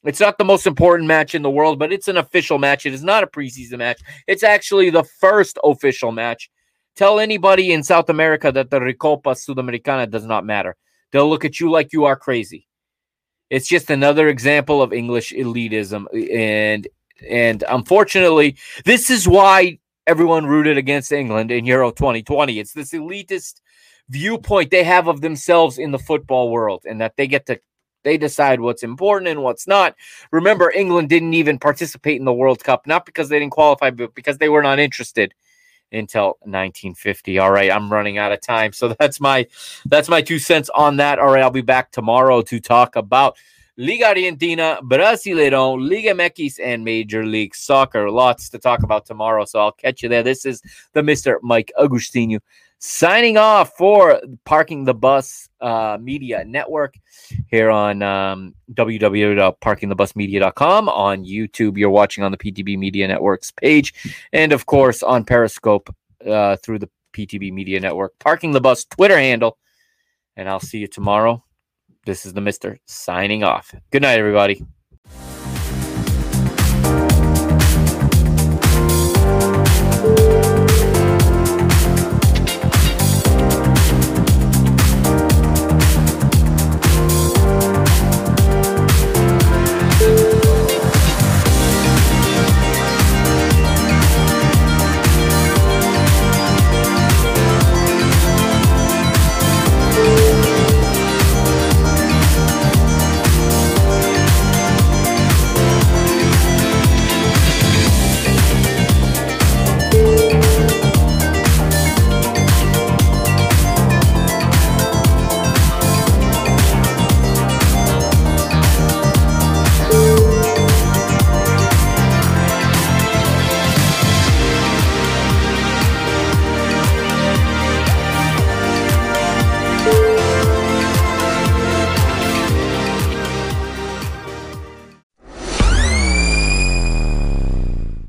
[0.04, 2.86] It's not the most important match in the world, but it's an official match.
[2.86, 4.00] It is not a preseason match.
[4.26, 6.50] It's actually the first official match.
[6.96, 10.76] Tell anybody in South America that the Recopa Sudamericana does not matter.
[11.12, 12.66] They'll look at you like you are crazy.
[13.50, 16.06] It's just another example of English elitism.
[16.32, 16.86] And
[17.28, 22.58] and unfortunately, this is why everyone rooted against England in Euro 2020.
[22.58, 23.60] It's this elitist
[24.11, 27.61] viewpoint they have of themselves in the football world and that they get to
[28.04, 29.94] they decide what's important and what's not.
[30.30, 34.14] Remember, England didn't even participate in the World Cup, not because they didn't qualify, but
[34.14, 35.34] because they were not interested.
[35.92, 37.38] until 1950.
[37.38, 39.46] All right, I'm running out of time, so that's my
[39.86, 41.18] that's my two cents on that.
[41.18, 43.36] All right, I'll be back tomorrow to talk about
[43.76, 48.11] Liga Argentina, Brasileirão, Liga MX, and Major League Soccer.
[48.11, 50.22] Lots to talk about tomorrow, so I'll catch you there.
[50.22, 50.62] This is
[50.94, 51.36] the Mr.
[51.42, 52.40] Mike Agostinho
[52.78, 56.94] signing off for Parking the Bus uh, Media Network
[57.48, 60.88] here on um, www.parkingthebusmedia.com.
[60.88, 63.92] On YouTube, you're watching on the PTB Media Network's page,
[64.32, 65.92] and of course on Periscope
[66.26, 68.18] uh, through the PTB Media Network.
[68.18, 69.58] Parking the Bus Twitter handle.
[70.36, 71.42] And I'll see you tomorrow.
[72.06, 73.74] This is the Mister signing off.
[73.90, 74.64] Good night, everybody.